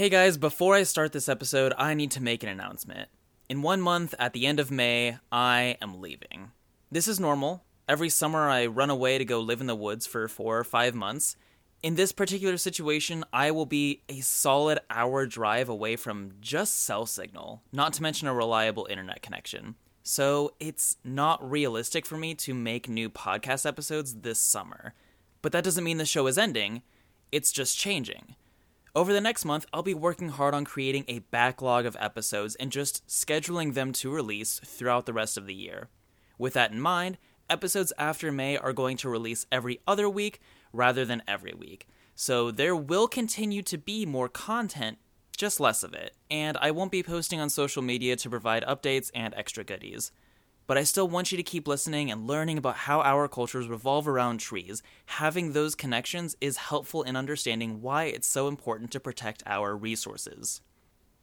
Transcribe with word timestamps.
Hey 0.00 0.08
guys, 0.08 0.38
before 0.38 0.74
I 0.74 0.84
start 0.84 1.12
this 1.12 1.28
episode, 1.28 1.74
I 1.76 1.92
need 1.92 2.10
to 2.12 2.22
make 2.22 2.42
an 2.42 2.48
announcement. 2.48 3.10
In 3.50 3.60
one 3.60 3.82
month, 3.82 4.14
at 4.18 4.32
the 4.32 4.46
end 4.46 4.58
of 4.58 4.70
May, 4.70 5.18
I 5.30 5.76
am 5.82 6.00
leaving. 6.00 6.52
This 6.90 7.06
is 7.06 7.20
normal. 7.20 7.64
Every 7.86 8.08
summer, 8.08 8.48
I 8.48 8.64
run 8.64 8.88
away 8.88 9.18
to 9.18 9.26
go 9.26 9.40
live 9.40 9.60
in 9.60 9.66
the 9.66 9.76
woods 9.76 10.06
for 10.06 10.26
four 10.26 10.58
or 10.58 10.64
five 10.64 10.94
months. 10.94 11.36
In 11.82 11.96
this 11.96 12.12
particular 12.12 12.56
situation, 12.56 13.26
I 13.30 13.50
will 13.50 13.66
be 13.66 14.00
a 14.08 14.20
solid 14.20 14.78
hour 14.88 15.26
drive 15.26 15.68
away 15.68 15.96
from 15.96 16.32
just 16.40 16.82
cell 16.82 17.04
signal, 17.04 17.60
not 17.70 17.92
to 17.92 18.02
mention 18.02 18.26
a 18.26 18.32
reliable 18.32 18.86
internet 18.88 19.20
connection. 19.20 19.74
So 20.02 20.54
it's 20.58 20.96
not 21.04 21.46
realistic 21.46 22.06
for 22.06 22.16
me 22.16 22.34
to 22.36 22.54
make 22.54 22.88
new 22.88 23.10
podcast 23.10 23.66
episodes 23.66 24.14
this 24.14 24.38
summer. 24.38 24.94
But 25.42 25.52
that 25.52 25.62
doesn't 25.62 25.84
mean 25.84 25.98
the 25.98 26.06
show 26.06 26.26
is 26.26 26.38
ending, 26.38 26.80
it's 27.30 27.52
just 27.52 27.76
changing. 27.76 28.34
Over 28.92 29.12
the 29.12 29.20
next 29.20 29.44
month, 29.44 29.66
I'll 29.72 29.84
be 29.84 29.94
working 29.94 30.30
hard 30.30 30.52
on 30.52 30.64
creating 30.64 31.04
a 31.06 31.20
backlog 31.20 31.86
of 31.86 31.96
episodes 32.00 32.56
and 32.56 32.72
just 32.72 33.06
scheduling 33.06 33.74
them 33.74 33.92
to 33.94 34.10
release 34.10 34.60
throughout 34.64 35.06
the 35.06 35.12
rest 35.12 35.36
of 35.36 35.46
the 35.46 35.54
year. 35.54 35.88
With 36.38 36.54
that 36.54 36.72
in 36.72 36.80
mind, 36.80 37.16
episodes 37.48 37.92
after 37.98 38.32
May 38.32 38.56
are 38.56 38.72
going 38.72 38.96
to 38.98 39.08
release 39.08 39.46
every 39.52 39.78
other 39.86 40.08
week 40.08 40.40
rather 40.72 41.04
than 41.04 41.22
every 41.28 41.54
week. 41.54 41.86
So 42.16 42.50
there 42.50 42.74
will 42.74 43.06
continue 43.06 43.62
to 43.62 43.78
be 43.78 44.04
more 44.06 44.28
content, 44.28 44.98
just 45.36 45.60
less 45.60 45.84
of 45.84 45.94
it, 45.94 46.16
and 46.28 46.56
I 46.60 46.72
won't 46.72 46.90
be 46.90 47.04
posting 47.04 47.38
on 47.40 47.48
social 47.48 47.82
media 47.82 48.16
to 48.16 48.28
provide 48.28 48.64
updates 48.64 49.12
and 49.14 49.32
extra 49.34 49.62
goodies 49.62 50.10
but 50.70 50.78
I 50.78 50.84
still 50.84 51.08
want 51.08 51.32
you 51.32 51.36
to 51.36 51.42
keep 51.42 51.66
listening 51.66 52.12
and 52.12 52.28
learning 52.28 52.56
about 52.56 52.76
how 52.76 53.00
our 53.00 53.26
cultures 53.26 53.66
revolve 53.66 54.06
around 54.06 54.38
trees. 54.38 54.84
Having 55.06 55.52
those 55.52 55.74
connections 55.74 56.36
is 56.40 56.58
helpful 56.58 57.02
in 57.02 57.16
understanding 57.16 57.82
why 57.82 58.04
it's 58.04 58.28
so 58.28 58.46
important 58.46 58.92
to 58.92 59.00
protect 59.00 59.42
our 59.46 59.76
resources. 59.76 60.60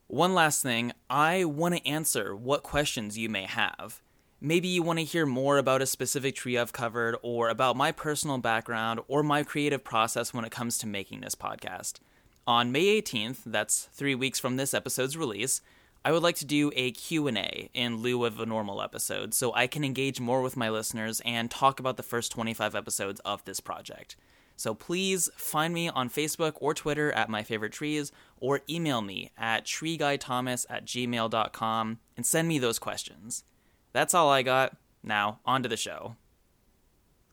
One 0.07 0.33
last 0.33 0.61
thing, 0.61 0.91
I 1.09 1.45
want 1.45 1.77
to 1.77 1.88
answer 1.88 2.35
what 2.35 2.61
questions 2.61 3.17
you 3.17 3.30
may 3.30 3.45
have. 3.45 4.02
Maybe 4.41 4.67
you 4.67 4.83
want 4.83 4.99
to 4.99 5.05
hear 5.05 5.25
more 5.25 5.57
about 5.57 5.81
a 5.81 5.85
specific 5.85 6.35
tree 6.35 6.57
I've 6.57 6.73
covered, 6.73 7.16
or 7.22 7.47
about 7.47 7.77
my 7.77 7.94
personal 7.94 8.39
background, 8.39 9.00
or 9.07 9.23
my 9.23 9.44
creative 9.44 9.81
process 9.81 10.33
when 10.33 10.44
it 10.44 10.52
comes 10.52 10.77
to 10.79 10.88
making 10.88 11.22
this 11.22 11.35
podcast. 11.35 12.02
On 12.45 12.73
May 12.73 13.02
18th, 13.02 13.44
that's 13.45 13.88
three 13.94 14.13
weeks 14.13 14.41
from 14.41 14.57
this 14.57 14.73
episode's 14.73 15.16
release, 15.16 15.61
I 16.08 16.11
would 16.13 16.23
like 16.23 16.38
to 16.38 16.45
do 16.45 16.72
a 16.73 16.91
Q&A 16.91 17.69
in 17.73 17.97
lieu 17.97 18.23
of 18.23 18.39
a 18.39 18.45
normal 18.45 18.81
episode 18.81 19.33
so 19.33 19.53
I 19.53 19.67
can 19.67 19.83
engage 19.83 20.22
more 20.22 20.41
with 20.41 20.55
my 20.55 20.69
listeners 20.69 21.22
and 21.25 21.52
talk 21.52 21.81
about 21.81 21.97
the 21.97 22.02
first 22.02 22.31
25 22.31 22.75
episodes 22.75 23.19
of 23.25 23.44
this 23.44 23.59
project. 23.59 24.16
So 24.55 24.73
please 24.73 25.30
find 25.35 25.73
me 25.73 25.89
on 25.89 26.09
Facebook 26.09 26.53
or 26.61 26.73
Twitter 26.73 27.11
at 27.11 27.28
my 27.28 27.44
favorite 27.44 27.73
trees 27.73 28.13
or 28.39 28.61
email 28.69 29.02
me 29.02 29.31
at 29.38 29.66
treeguythomas 29.66 30.66
at 30.69 30.85
gmail.com 30.85 32.00
and 32.16 32.25
send 32.25 32.47
me 32.47 32.58
those 32.58 32.80
questions. 32.80 33.44
That's 33.91 34.13
all 34.13 34.30
I 34.30 34.44
got. 34.44 34.78
Now, 35.03 35.41
on 35.45 35.61
to 35.63 35.67
the 35.67 35.75
show. 35.75 36.16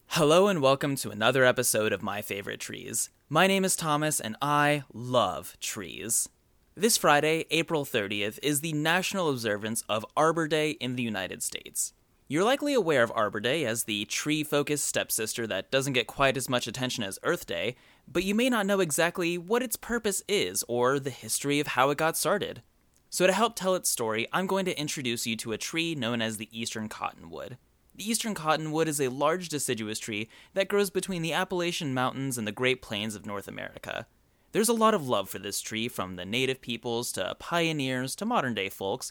Hello 0.08 0.48
and 0.48 0.61
welcome 0.61 0.97
to 0.97 1.11
another 1.11 1.45
episode 1.45 1.92
of 1.92 2.02
My 2.02 2.22
Favorite 2.22 2.58
Trees. 2.58 3.11
My 3.28 3.47
name 3.47 3.64
is 3.64 3.77
Thomas 3.77 4.19
and 4.19 4.34
I 4.42 4.83
love 4.92 5.56
trees. 5.61 6.28
This 6.77 6.97
Friday, 6.97 7.44
April 7.53 7.84
30th, 7.84 8.41
is 8.42 8.61
the 8.61 8.72
national 8.72 9.30
observance 9.30 9.84
of 9.89 10.05
Arbor 10.17 10.48
Day 10.48 10.70
in 10.70 10.97
the 10.97 11.05
United 11.05 11.41
States. 11.41 11.92
You're 12.27 12.42
likely 12.42 12.75
aware 12.75 13.05
of 13.05 13.12
Arbor 13.14 13.39
Day 13.39 13.64
as 13.64 13.84
the 13.84 14.06
tree 14.06 14.42
focused 14.42 14.84
stepsister 14.84 15.47
that 15.47 15.70
doesn't 15.70 15.92
get 15.92 16.08
quite 16.08 16.36
as 16.36 16.48
much 16.48 16.67
attention 16.67 17.05
as 17.05 17.20
Earth 17.22 17.47
Day, 17.47 17.77
but 18.08 18.25
you 18.25 18.34
may 18.34 18.50
not 18.50 18.67
know 18.67 18.80
exactly 18.80 19.39
what 19.39 19.62
its 19.62 19.77
purpose 19.77 20.25
is 20.27 20.64
or 20.67 20.98
the 20.98 21.11
history 21.11 21.61
of 21.61 21.69
how 21.69 21.91
it 21.91 21.98
got 21.98 22.17
started. 22.17 22.61
So, 23.08 23.28
to 23.28 23.33
help 23.33 23.55
tell 23.55 23.77
its 23.77 23.89
story, 23.89 24.27
I'm 24.33 24.48
going 24.48 24.64
to 24.64 24.77
introduce 24.77 25.28
you 25.28 25.36
to 25.36 25.52
a 25.52 25.58
tree 25.58 25.95
known 25.95 26.20
as 26.20 26.39
the 26.39 26.48
Eastern 26.50 26.89
Cottonwood. 26.89 27.56
The 27.95 28.11
Eastern 28.11 28.34
Cottonwood 28.34 28.89
is 28.89 29.01
a 29.01 29.11
large 29.11 29.48
deciduous 29.48 30.01
tree 30.01 30.29
that 30.55 30.67
grows 30.67 30.91
between 30.91 31.23
the 31.23 31.35
Appalachian 31.35 31.95
Mountains 31.95 32.36
and 32.36 32.48
the 32.48 32.51
Great 32.51 32.83
Plains 32.83 33.14
of 33.14 33.27
North 33.27 33.46
America. 33.46 34.08
There's 34.55 34.69
a 34.69 34.73
lot 34.73 34.95
of 34.95 35.09
love 35.09 35.29
for 35.29 35.41
this 35.41 35.61
tree 35.61 35.89
from 35.89 36.15
the 36.15 36.25
native 36.25 36.61
peoples 36.61 37.11
to 37.15 37.35
pioneers 37.41 38.15
to 38.15 38.25
modern 38.25 38.55
day 38.55 38.69
folks, 38.69 39.11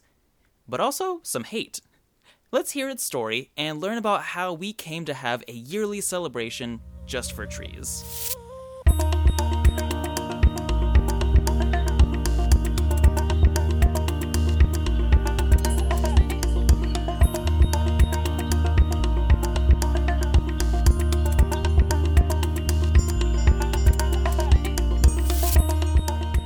but 0.70 0.80
also 0.80 1.20
some 1.22 1.44
hate. 1.44 1.82
Let's 2.54 2.72
hear 2.72 2.88
its 2.88 3.04
story 3.04 3.52
and 3.58 3.82
learn 3.82 3.98
about 3.98 4.24
how 4.24 4.54
we 4.54 4.72
came 4.72 5.04
to 5.04 5.14
have 5.14 5.44
a 5.50 5.52
yearly 5.52 6.00
celebration 6.00 6.80
just 7.06 7.34
for 7.34 7.46
trees. 7.46 8.34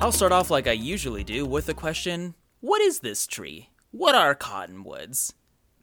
I'll 0.07 0.13
start 0.13 0.31
off 0.31 0.49
like 0.49 0.67
I 0.67 0.71
usually 0.71 1.25
do 1.25 1.45
with 1.45 1.65
the 1.65 1.73
question 1.73 2.33
What 2.61 2.81
is 2.81 2.99
this 2.99 3.27
tree? 3.27 3.71
What 3.91 4.15
are 4.15 4.33
cottonwoods? 4.33 5.33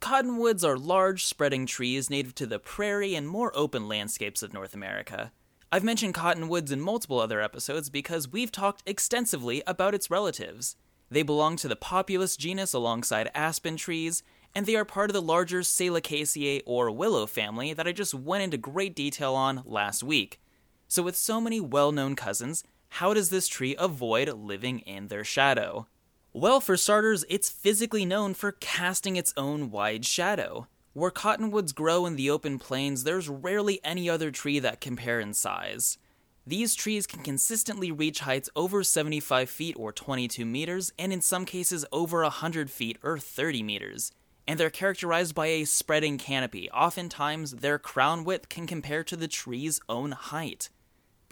Cottonwoods 0.01 0.65
are 0.65 0.79
large, 0.79 1.27
spreading 1.27 1.67
trees 1.67 2.09
native 2.09 2.34
to 2.37 2.47
the 2.47 2.59
prairie 2.59 3.15
and 3.15 3.29
more 3.29 3.53
open 3.55 3.87
landscapes 3.87 4.43
of 4.43 4.55
North 4.55 4.73
America. 4.73 5.31
I've 5.71 5.84
mentioned 5.84 6.15
cottonwoods 6.15 6.73
in 6.73 6.81
multiple 6.81 7.21
other 7.21 7.43
episodes 7.43 7.91
because 7.91 8.27
we've 8.27 8.51
talked 8.51 8.83
extensively 8.87 9.63
about 9.67 9.95
its 9.95 10.11
relatives. 10.11 10.77
They 11.11 11.23
belong 11.23 11.57
to 11.57 11.69
the 11.69 11.77
Populus 11.77 12.39
genus 12.39 12.73
alongside 12.73 13.31
aspen 13.34 13.77
trees, 13.77 14.23
and 14.55 14.65
they 14.65 14.75
are 14.75 14.87
part 14.87 15.11
of 15.11 15.15
the 15.15 15.21
larger 15.21 15.61
Salicaceae 15.61 16.63
or 16.65 16.91
willow 16.91 17.27
family 17.27 17.75
that 17.75 17.87
I 17.87 17.93
just 17.93 18.15
went 18.15 18.43
into 18.43 18.57
great 18.57 18.97
detail 18.97 19.34
on 19.34 19.63
last 19.67 20.03
week. 20.03 20.41
So, 20.89 21.03
with 21.03 21.17
so 21.17 21.43
many 21.43 21.61
well 21.61 21.93
known 21.93 22.17
cousins, 22.17 22.65
how 22.99 23.12
does 23.12 23.28
this 23.28 23.49
tree 23.49 23.75
avoid 23.77 24.28
living 24.28 24.78
in 24.78 25.09
their 25.09 25.25
shadow? 25.25 25.88
Well, 26.32 26.60
for 26.60 26.77
starters, 26.77 27.25
it's 27.28 27.50
physically 27.50 28.05
known 28.05 28.34
for 28.34 28.53
casting 28.53 29.16
its 29.16 29.34
own 29.37 29.72
wide 29.72 30.05
shadow. 30.05 30.69
Where 30.93 31.10
cottonwoods 31.10 31.72
grow 31.72 32.06
in 32.06 32.15
the 32.15 32.31
open 32.31 32.60
plains, 32.60 33.03
there's 33.03 33.28
rarely 33.28 33.81
any 33.83 34.09
other 34.09 34.31
tree 34.31 34.60
that 34.60 34.81
compare 34.81 35.19
in 35.19 35.34
size. 35.34 35.99
These 36.47 36.77
trees 36.77 37.09
can 37.09 37.25
consistently 37.25 37.91
reach 37.91 38.21
heights 38.21 38.49
over 38.54 38.84
75 38.84 39.50
feet 39.50 39.75
or 39.77 39.91
22 39.91 40.47
meters, 40.47 40.93
and 40.97 41.12
in 41.12 41.21
some 41.21 41.44
cases 41.44 41.84
over 41.91 42.22
100 42.22 42.71
feet 42.71 42.99
or 43.03 43.19
30 43.19 43.65
meters. 43.65 44.12
And 44.47 44.60
they're 44.60 44.71
characterized 44.71 45.34
by 45.34 45.47
a 45.47 45.65
spreading 45.65 46.16
canopy. 46.16 46.71
Oftentimes, 46.71 47.56
their 47.56 47.81
crown 47.81 48.22
width 48.22 48.49
can 48.49 48.69
compare 48.69 49.03
to 49.03 49.16
the 49.16 49.27
tree's 49.27 49.81
own 49.88 50.12
height. 50.12 50.69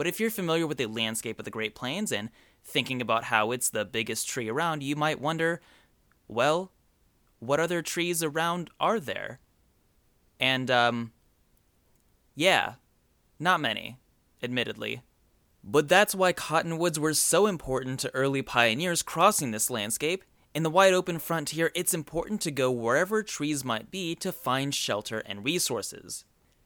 But 0.03 0.09
if 0.09 0.19
you're 0.19 0.31
familiar 0.31 0.67
with 0.67 0.79
the 0.79 0.87
landscape 0.87 1.39
of 1.39 1.45
the 1.45 1.51
Great 1.53 1.77
Plains 1.77 2.11
and 2.11 2.31
thinking 2.65 3.01
about 3.01 3.23
how 3.23 3.53
it's 3.53 3.71
the 3.71 3.85
biggest 3.85 4.29
tree 4.29 4.49
around, 4.49 4.83
you 4.83 4.97
might 4.97 5.21
wonder 5.21 5.61
well, 6.27 6.73
what 7.39 7.61
other 7.61 7.83
trees 7.83 8.21
around 8.21 8.69
are 8.81 8.99
there? 8.99 9.39
And, 10.41 10.73
um, 10.73 11.13
yeah, 12.35 12.73
not 13.39 13.61
many, 13.61 14.01
admittedly. 14.43 15.03
But 15.63 15.89
that's 15.89 16.17
why 16.17 16.33
cottonwoods 16.33 16.99
were 16.99 17.15
so 17.15 17.47
important 17.47 18.01
to 18.01 18.13
early 18.13 18.43
pioneers 18.43 19.03
crossing 19.03 19.53
this 19.53 19.71
landscape. 19.71 20.25
In 20.53 20.65
the 20.65 20.71
wide 20.71 20.95
open 20.95 21.21
frontier, 21.21 21.71
it's 21.77 21.95
important 21.95 22.41
to 22.41 22.51
go 22.51 22.73
wherever 22.73 23.23
trees 23.23 23.65
might 23.65 23.93
be 23.93 24.17
to 24.17 24.33
find 24.33 24.75
shelter 24.75 25.21
and 25.21 25.45
resources. 25.45 26.25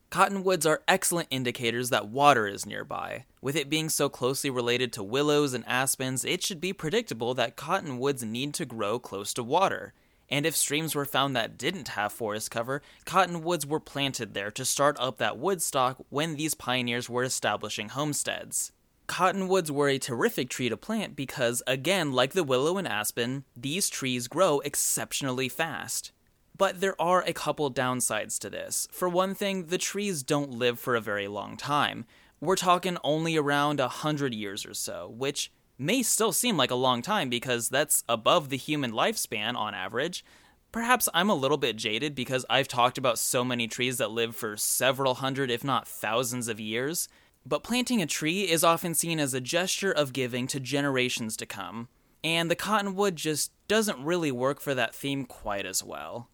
Cottonwoods 0.08 0.64
are 0.64 0.82
excellent 0.86 1.28
indicators 1.30 1.90
that 1.90 2.08
water 2.08 2.46
is 2.46 2.64
nearby. 2.64 3.24
With 3.42 3.56
it 3.56 3.68
being 3.68 3.88
so 3.88 4.08
closely 4.08 4.50
related 4.50 4.92
to 4.94 5.02
willows 5.02 5.52
and 5.52 5.64
aspens, 5.66 6.24
it 6.24 6.42
should 6.44 6.60
be 6.60 6.72
predictable 6.72 7.34
that 7.34 7.56
cottonwoods 7.56 8.22
need 8.22 8.54
to 8.54 8.64
grow 8.64 8.98
close 8.98 9.34
to 9.34 9.42
water. 9.42 9.94
And 10.30 10.46
if 10.46 10.56
streams 10.56 10.94
were 10.94 11.04
found 11.04 11.34
that 11.34 11.58
didn't 11.58 11.88
have 11.88 12.12
forest 12.12 12.50
cover, 12.50 12.82
cottonwoods 13.04 13.66
were 13.66 13.80
planted 13.80 14.32
there 14.32 14.50
to 14.52 14.64
start 14.64 14.96
up 14.98 15.18
that 15.18 15.38
wood 15.38 15.60
stock 15.60 15.98
when 16.08 16.36
these 16.36 16.54
pioneers 16.54 17.10
were 17.10 17.24
establishing 17.24 17.90
homesteads. 17.90 18.72
Cottonwoods 19.08 19.70
were 19.70 19.88
a 19.88 19.98
terrific 19.98 20.48
tree 20.48 20.68
to 20.68 20.76
plant 20.76 21.14
because, 21.14 21.62
again, 21.66 22.12
like 22.12 22.32
the 22.32 22.42
willow 22.42 22.76
and 22.76 22.88
aspen, 22.88 23.44
these 23.56 23.88
trees 23.88 24.26
grow 24.26 24.60
exceptionally 24.60 25.48
fast. 25.48 26.10
But 26.56 26.80
there 26.80 27.00
are 27.00 27.22
a 27.22 27.32
couple 27.32 27.70
downsides 27.72 28.38
to 28.38 28.48
this. 28.48 28.88
For 28.90 29.08
one 29.08 29.34
thing, 29.34 29.66
the 29.66 29.78
trees 29.78 30.22
don't 30.22 30.52
live 30.52 30.78
for 30.78 30.94
a 30.96 31.00
very 31.00 31.28
long 31.28 31.56
time. 31.56 32.06
We're 32.40 32.56
talking 32.56 32.98
only 33.02 33.36
around 33.36 33.80
a 33.80 33.88
hundred 33.88 34.32
years 34.32 34.64
or 34.64 34.72
so, 34.72 35.12
which 35.14 35.50
may 35.78 36.02
still 36.02 36.32
seem 36.32 36.56
like 36.56 36.70
a 36.70 36.74
long 36.76 37.02
time 37.02 37.28
because 37.28 37.68
that's 37.68 38.04
above 38.08 38.48
the 38.48 38.56
human 38.56 38.92
lifespan 38.92 39.54
on 39.56 39.74
average. 39.74 40.24
Perhaps 40.72 41.08
I'm 41.12 41.28
a 41.30 41.34
little 41.34 41.58
bit 41.58 41.76
jaded 41.76 42.14
because 42.14 42.46
I've 42.48 42.68
talked 42.68 42.96
about 42.96 43.18
so 43.18 43.44
many 43.44 43.66
trees 43.66 43.98
that 43.98 44.10
live 44.10 44.36
for 44.36 44.56
several 44.56 45.16
hundred, 45.16 45.50
if 45.50 45.64
not 45.64 45.88
thousands 45.88 46.48
of 46.48 46.60
years. 46.60 47.08
But 47.44 47.62
planting 47.64 48.00
a 48.00 48.06
tree 48.06 48.42
is 48.42 48.64
often 48.64 48.94
seen 48.94 49.20
as 49.20 49.34
a 49.34 49.40
gesture 49.40 49.92
of 49.92 50.12
giving 50.12 50.46
to 50.48 50.60
generations 50.60 51.36
to 51.38 51.46
come. 51.46 51.88
and 52.26 52.50
the 52.50 52.56
cottonwood 52.56 53.14
just 53.14 53.52
doesn't 53.68 54.02
really 54.02 54.32
work 54.32 54.60
for 54.60 54.74
that 54.74 54.92
theme 54.92 55.24
quite 55.24 55.64
as 55.64 55.84
well. 55.84 56.28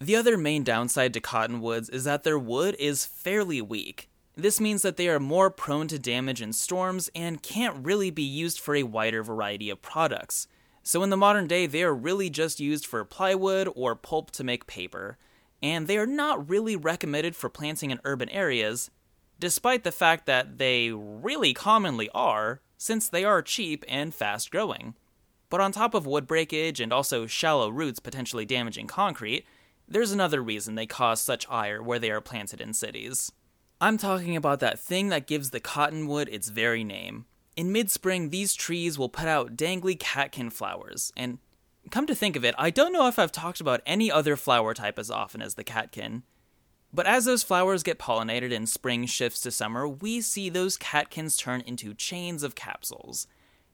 The 0.00 0.14
other 0.14 0.38
main 0.38 0.62
downside 0.62 1.12
to 1.14 1.20
cottonwoods 1.20 1.88
is 1.88 2.04
that 2.04 2.22
their 2.22 2.38
wood 2.38 2.76
is 2.78 3.04
fairly 3.04 3.60
weak. 3.60 4.08
This 4.36 4.60
means 4.60 4.82
that 4.82 4.96
they 4.96 5.08
are 5.08 5.18
more 5.18 5.50
prone 5.50 5.88
to 5.88 5.98
damage 5.98 6.40
in 6.40 6.52
storms 6.52 7.10
and 7.16 7.42
can't 7.42 7.84
really 7.84 8.10
be 8.10 8.22
used 8.22 8.60
for 8.60 8.76
a 8.76 8.84
wider 8.84 9.24
variety 9.24 9.70
of 9.70 9.82
products. 9.82 10.46
So, 10.84 11.02
in 11.02 11.10
the 11.10 11.16
modern 11.16 11.48
day, 11.48 11.66
they 11.66 11.82
are 11.82 11.92
really 11.92 12.30
just 12.30 12.60
used 12.60 12.86
for 12.86 13.04
plywood 13.04 13.68
or 13.74 13.96
pulp 13.96 14.30
to 14.32 14.44
make 14.44 14.68
paper, 14.68 15.18
and 15.60 15.88
they 15.88 15.98
are 15.98 16.06
not 16.06 16.48
really 16.48 16.76
recommended 16.76 17.34
for 17.34 17.50
planting 17.50 17.90
in 17.90 18.00
urban 18.04 18.28
areas, 18.28 18.92
despite 19.40 19.82
the 19.82 19.90
fact 19.90 20.26
that 20.26 20.58
they 20.58 20.92
really 20.92 21.52
commonly 21.52 22.08
are, 22.14 22.60
since 22.76 23.08
they 23.08 23.24
are 23.24 23.42
cheap 23.42 23.84
and 23.88 24.14
fast 24.14 24.52
growing. 24.52 24.94
But 25.50 25.60
on 25.60 25.72
top 25.72 25.92
of 25.92 26.06
wood 26.06 26.28
breakage 26.28 26.78
and 26.78 26.92
also 26.92 27.26
shallow 27.26 27.68
roots 27.68 27.98
potentially 27.98 28.44
damaging 28.44 28.86
concrete, 28.86 29.44
there's 29.88 30.12
another 30.12 30.42
reason 30.42 30.74
they 30.74 30.86
cause 30.86 31.20
such 31.20 31.48
ire 31.48 31.82
where 31.82 31.98
they 31.98 32.10
are 32.10 32.20
planted 32.20 32.60
in 32.60 32.74
cities. 32.74 33.32
I'm 33.80 33.96
talking 33.96 34.36
about 34.36 34.60
that 34.60 34.78
thing 34.78 35.08
that 35.08 35.26
gives 35.26 35.50
the 35.50 35.60
cottonwood 35.60 36.28
its 36.28 36.48
very 36.48 36.84
name. 36.84 37.26
In 37.56 37.72
mid 37.72 37.90
spring, 37.90 38.30
these 38.30 38.54
trees 38.54 38.98
will 38.98 39.08
put 39.08 39.26
out 39.26 39.56
dangly 39.56 39.98
catkin 39.98 40.50
flowers, 40.50 41.12
and 41.16 41.38
come 41.90 42.06
to 42.06 42.14
think 42.14 42.36
of 42.36 42.44
it, 42.44 42.54
I 42.58 42.70
don't 42.70 42.92
know 42.92 43.08
if 43.08 43.18
I've 43.18 43.32
talked 43.32 43.60
about 43.60 43.80
any 43.86 44.10
other 44.10 44.36
flower 44.36 44.74
type 44.74 44.98
as 44.98 45.10
often 45.10 45.42
as 45.42 45.54
the 45.54 45.64
catkin. 45.64 46.22
But 46.92 47.06
as 47.06 47.24
those 47.24 47.42
flowers 47.42 47.82
get 47.82 47.98
pollinated 47.98 48.54
and 48.54 48.68
spring 48.68 49.06
shifts 49.06 49.40
to 49.42 49.50
summer, 49.50 49.86
we 49.86 50.20
see 50.20 50.48
those 50.48 50.76
catkins 50.76 51.36
turn 51.36 51.60
into 51.62 51.94
chains 51.94 52.42
of 52.42 52.54
capsules. 52.54 53.26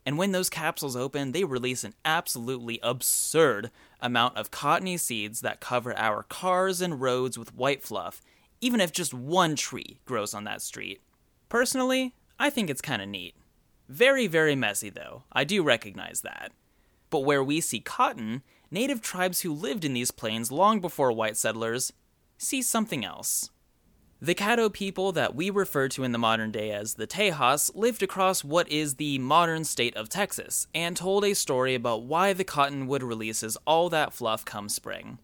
And 0.06 0.18
when 0.18 0.32
those 0.32 0.50
capsules 0.50 0.96
open, 0.96 1.32
they 1.32 1.44
release 1.44 1.84
an 1.84 1.94
absolutely 2.04 2.80
absurd 2.82 3.70
amount 4.04 4.36
of 4.36 4.50
cottony 4.50 4.96
seeds 4.96 5.40
that 5.40 5.60
cover 5.60 5.96
our 5.96 6.22
cars 6.22 6.80
and 6.80 7.00
roads 7.00 7.38
with 7.38 7.54
white 7.54 7.82
fluff, 7.82 8.20
even 8.60 8.80
if 8.80 8.92
just 8.92 9.14
one 9.14 9.56
tree 9.56 9.98
grows 10.04 10.34
on 10.34 10.44
that 10.44 10.62
street. 10.62 11.00
Personally, 11.48 12.14
I 12.38 12.50
think 12.50 12.68
it's 12.68 12.82
kind 12.82 13.02
of 13.02 13.08
neat. 13.08 13.34
Very, 13.88 14.26
very 14.26 14.54
messy, 14.54 14.90
though. 14.90 15.24
I 15.32 15.44
do 15.44 15.62
recognize 15.62 16.20
that. 16.20 16.52
But 17.10 17.20
where 17.20 17.42
we 17.42 17.60
see 17.60 17.80
cotton, 17.80 18.42
native 18.70 19.00
tribes 19.00 19.40
who 19.40 19.52
lived 19.52 19.84
in 19.84 19.94
these 19.94 20.10
plains 20.10 20.52
long 20.52 20.80
before 20.80 21.12
white 21.12 21.36
settlers 21.36 21.92
see 22.36 22.60
something 22.60 23.04
else. 23.04 23.50
The 24.24 24.34
Caddo 24.34 24.72
people 24.72 25.12
that 25.12 25.34
we 25.34 25.50
refer 25.50 25.86
to 25.88 26.02
in 26.02 26.12
the 26.12 26.18
modern 26.18 26.50
day 26.50 26.70
as 26.70 26.94
the 26.94 27.06
Tejas 27.06 27.70
lived 27.74 28.02
across 28.02 28.42
what 28.42 28.66
is 28.70 28.94
the 28.94 29.18
modern 29.18 29.64
state 29.64 29.94
of 29.96 30.08
Texas 30.08 30.66
and 30.74 30.96
told 30.96 31.26
a 31.26 31.34
story 31.34 31.74
about 31.74 32.04
why 32.04 32.32
the 32.32 32.42
cottonwood 32.42 33.02
releases 33.02 33.58
all 33.66 33.90
that 33.90 34.14
fluff 34.14 34.42
come 34.42 34.70
spring. 34.70 35.18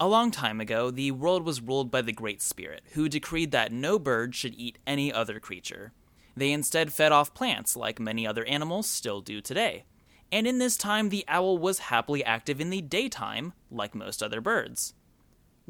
A 0.00 0.08
long 0.08 0.30
time 0.30 0.58
ago, 0.58 0.90
the 0.90 1.10
world 1.10 1.44
was 1.44 1.60
ruled 1.60 1.90
by 1.90 2.00
the 2.00 2.14
Great 2.14 2.40
Spirit, 2.40 2.80
who 2.92 3.10
decreed 3.10 3.50
that 3.50 3.72
no 3.72 3.98
bird 3.98 4.34
should 4.34 4.54
eat 4.54 4.78
any 4.86 5.12
other 5.12 5.38
creature. 5.38 5.92
They 6.34 6.50
instead 6.50 6.94
fed 6.94 7.12
off 7.12 7.34
plants, 7.34 7.76
like 7.76 8.00
many 8.00 8.26
other 8.26 8.46
animals 8.46 8.86
still 8.88 9.20
do 9.20 9.42
today. 9.42 9.84
And 10.32 10.46
in 10.46 10.56
this 10.56 10.78
time, 10.78 11.10
the 11.10 11.26
owl 11.28 11.58
was 11.58 11.78
happily 11.90 12.24
active 12.24 12.58
in 12.58 12.70
the 12.70 12.80
daytime, 12.80 13.52
like 13.70 13.94
most 13.94 14.22
other 14.22 14.40
birds. 14.40 14.94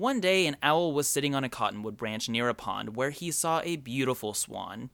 One 0.00 0.18
day, 0.18 0.46
an 0.46 0.56
owl 0.62 0.94
was 0.94 1.06
sitting 1.06 1.34
on 1.34 1.44
a 1.44 1.50
cottonwood 1.50 1.98
branch 1.98 2.26
near 2.26 2.48
a 2.48 2.54
pond 2.54 2.96
where 2.96 3.10
he 3.10 3.30
saw 3.30 3.60
a 3.60 3.76
beautiful 3.76 4.32
swan. 4.32 4.88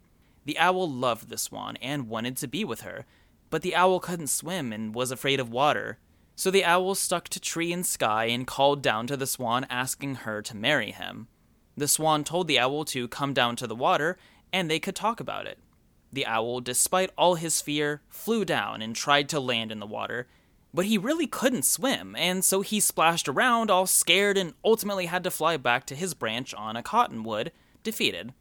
The 0.46 0.58
owl 0.58 0.90
loved 0.90 1.28
the 1.28 1.38
swan 1.38 1.76
and 1.80 2.08
wanted 2.08 2.36
to 2.38 2.48
be 2.48 2.64
with 2.64 2.80
her, 2.80 3.06
but 3.48 3.62
the 3.62 3.76
owl 3.76 4.00
couldn't 4.00 4.26
swim 4.26 4.72
and 4.72 4.96
was 4.96 5.12
afraid 5.12 5.38
of 5.38 5.48
water. 5.48 6.00
So 6.34 6.50
the 6.50 6.64
owl 6.64 6.96
stuck 6.96 7.28
to 7.28 7.38
tree 7.38 7.72
and 7.72 7.86
sky 7.86 8.24
and 8.24 8.48
called 8.48 8.82
down 8.82 9.06
to 9.06 9.16
the 9.16 9.28
swan 9.28 9.64
asking 9.70 10.16
her 10.26 10.42
to 10.42 10.56
marry 10.56 10.90
him. 10.90 11.28
The 11.76 11.86
swan 11.86 12.24
told 12.24 12.48
the 12.48 12.58
owl 12.58 12.84
to 12.86 13.06
come 13.06 13.32
down 13.32 13.54
to 13.56 13.68
the 13.68 13.76
water 13.76 14.18
and 14.52 14.68
they 14.68 14.80
could 14.80 14.96
talk 14.96 15.20
about 15.20 15.46
it. 15.46 15.60
The 16.12 16.26
owl, 16.26 16.60
despite 16.60 17.10
all 17.16 17.36
his 17.36 17.60
fear, 17.60 18.02
flew 18.08 18.44
down 18.44 18.82
and 18.82 18.96
tried 18.96 19.28
to 19.28 19.38
land 19.38 19.70
in 19.70 19.78
the 19.78 19.86
water, 19.86 20.26
but 20.74 20.86
he 20.86 20.98
really 20.98 21.26
couldn't 21.26 21.64
swim, 21.64 22.14
and 22.16 22.44
so 22.44 22.60
he 22.60 22.80
splashed 22.80 23.28
around 23.28 23.70
all 23.70 23.86
scared 23.86 24.36
and 24.36 24.54
ultimately 24.64 25.06
had 25.06 25.24
to 25.24 25.30
fly 25.30 25.56
back 25.56 25.86
to 25.86 25.94
his 25.94 26.14
branch 26.14 26.52
on 26.54 26.76
a 26.76 26.82
cottonwood, 26.82 27.52
defeated. 27.82 28.32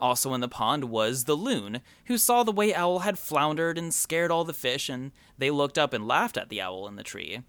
Also 0.00 0.34
in 0.34 0.40
the 0.40 0.48
pond 0.48 0.84
was 0.84 1.24
the 1.24 1.36
loon, 1.36 1.80
who 2.06 2.18
saw 2.18 2.42
the 2.42 2.50
way 2.50 2.74
Owl 2.74 3.00
had 3.00 3.18
floundered 3.18 3.78
and 3.78 3.94
scared 3.94 4.30
all 4.30 4.44
the 4.44 4.52
fish, 4.52 4.88
and 4.88 5.12
they 5.38 5.50
looked 5.50 5.78
up 5.78 5.92
and 5.92 6.08
laughed 6.08 6.36
at 6.36 6.48
the 6.48 6.60
owl 6.60 6.88
in 6.88 6.96
the 6.96 7.04
tree. 7.04 7.40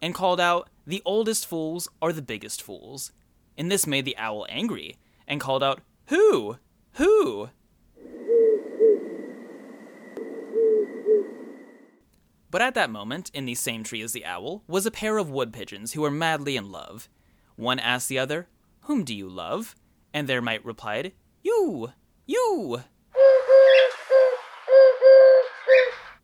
and 0.00 0.14
called 0.14 0.40
out, 0.40 0.70
The 0.86 1.02
oldest 1.04 1.46
fools 1.46 1.88
are 2.00 2.12
the 2.12 2.22
biggest 2.22 2.62
fools. 2.62 3.12
And 3.58 3.70
this 3.70 3.86
made 3.86 4.04
the 4.04 4.16
owl 4.16 4.46
angry, 4.48 4.96
and 5.28 5.40
called 5.40 5.62
out, 5.62 5.80
Who? 6.06 6.56
Who? 6.94 7.50
But 12.54 12.62
at 12.62 12.74
that 12.74 12.88
moment, 12.88 13.32
in 13.34 13.46
the 13.46 13.56
same 13.56 13.82
tree 13.82 14.00
as 14.00 14.12
the 14.12 14.24
owl, 14.24 14.62
was 14.68 14.86
a 14.86 14.92
pair 14.92 15.18
of 15.18 15.28
wood 15.28 15.52
pigeons 15.52 15.92
who 15.92 16.02
were 16.02 16.08
madly 16.08 16.56
in 16.56 16.70
love. 16.70 17.08
One 17.56 17.80
asked 17.80 18.08
the 18.08 18.20
other, 18.20 18.46
Whom 18.82 19.02
do 19.02 19.12
you 19.12 19.28
love? 19.28 19.74
And 20.12 20.28
their 20.28 20.40
mate 20.40 20.64
replied, 20.64 21.14
You! 21.42 21.94
You! 22.26 22.84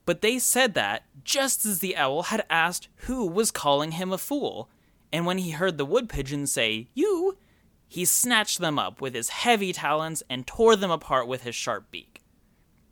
But 0.06 0.20
they 0.20 0.38
said 0.38 0.74
that 0.74 1.02
just 1.24 1.66
as 1.66 1.80
the 1.80 1.96
owl 1.96 2.22
had 2.22 2.46
asked 2.48 2.86
who 3.08 3.26
was 3.26 3.50
calling 3.50 3.90
him 3.90 4.12
a 4.12 4.16
fool. 4.16 4.70
And 5.12 5.26
when 5.26 5.38
he 5.38 5.50
heard 5.50 5.78
the 5.78 5.84
wood 5.84 6.08
pigeon 6.08 6.46
say, 6.46 6.90
You, 6.94 7.38
he 7.88 8.04
snatched 8.04 8.60
them 8.60 8.78
up 8.78 9.00
with 9.00 9.16
his 9.16 9.30
heavy 9.30 9.72
talons 9.72 10.22
and 10.30 10.46
tore 10.46 10.76
them 10.76 10.92
apart 10.92 11.26
with 11.26 11.42
his 11.42 11.56
sharp 11.56 11.90
beak. 11.90 12.09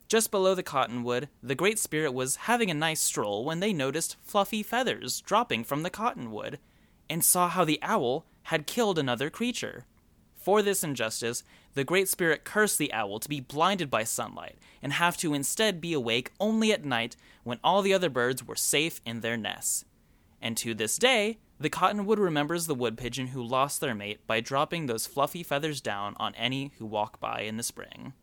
Just 0.09 0.31
below 0.31 0.55
the 0.55 0.63
cottonwood, 0.63 1.29
the 1.43 1.53
Great 1.53 1.77
Spirit 1.77 2.15
was 2.15 2.47
having 2.47 2.71
a 2.71 2.73
nice 2.73 2.99
stroll 2.99 3.45
when 3.45 3.59
they 3.59 3.71
noticed 3.71 4.17
fluffy 4.23 4.63
feathers 4.63 5.21
dropping 5.21 5.63
from 5.63 5.83
the 5.83 5.91
cottonwood 5.91 6.57
and 7.07 7.23
saw 7.23 7.47
how 7.47 7.63
the 7.63 7.77
owl 7.83 8.25
had 8.43 8.65
killed 8.65 8.97
another 8.97 9.29
creature. 9.29 9.85
For 10.35 10.63
this 10.63 10.83
injustice, 10.83 11.43
the 11.75 11.83
Great 11.83 12.09
Spirit 12.09 12.43
cursed 12.43 12.79
the 12.79 12.91
owl 12.91 13.19
to 13.19 13.29
be 13.29 13.39
blinded 13.39 13.91
by 13.91 14.03
sunlight 14.03 14.57
and 14.81 14.93
have 14.93 15.15
to 15.17 15.35
instead 15.35 15.79
be 15.79 15.93
awake 15.93 16.31
only 16.39 16.73
at 16.73 16.83
night 16.83 17.15
when 17.43 17.59
all 17.63 17.83
the 17.83 17.93
other 17.93 18.09
birds 18.09 18.43
were 18.43 18.55
safe 18.55 19.01
in 19.05 19.19
their 19.19 19.37
nests. 19.37 19.85
And 20.41 20.57
to 20.57 20.73
this 20.73 20.97
day, 20.97 21.37
the 21.59 21.69
cottonwood 21.69 22.17
remembers 22.17 22.65
the 22.65 22.73
wood 22.73 22.97
pigeon 22.97 23.27
who 23.27 23.43
lost 23.43 23.79
their 23.79 23.93
mate 23.93 24.25
by 24.25 24.39
dropping 24.39 24.87
those 24.87 25.05
fluffy 25.05 25.43
feathers 25.43 25.81
down 25.81 26.15
on 26.17 26.33
any 26.33 26.71
who 26.79 26.87
walk 26.87 27.19
by 27.19 27.41
in 27.41 27.57
the 27.57 27.63
spring. 27.63 28.13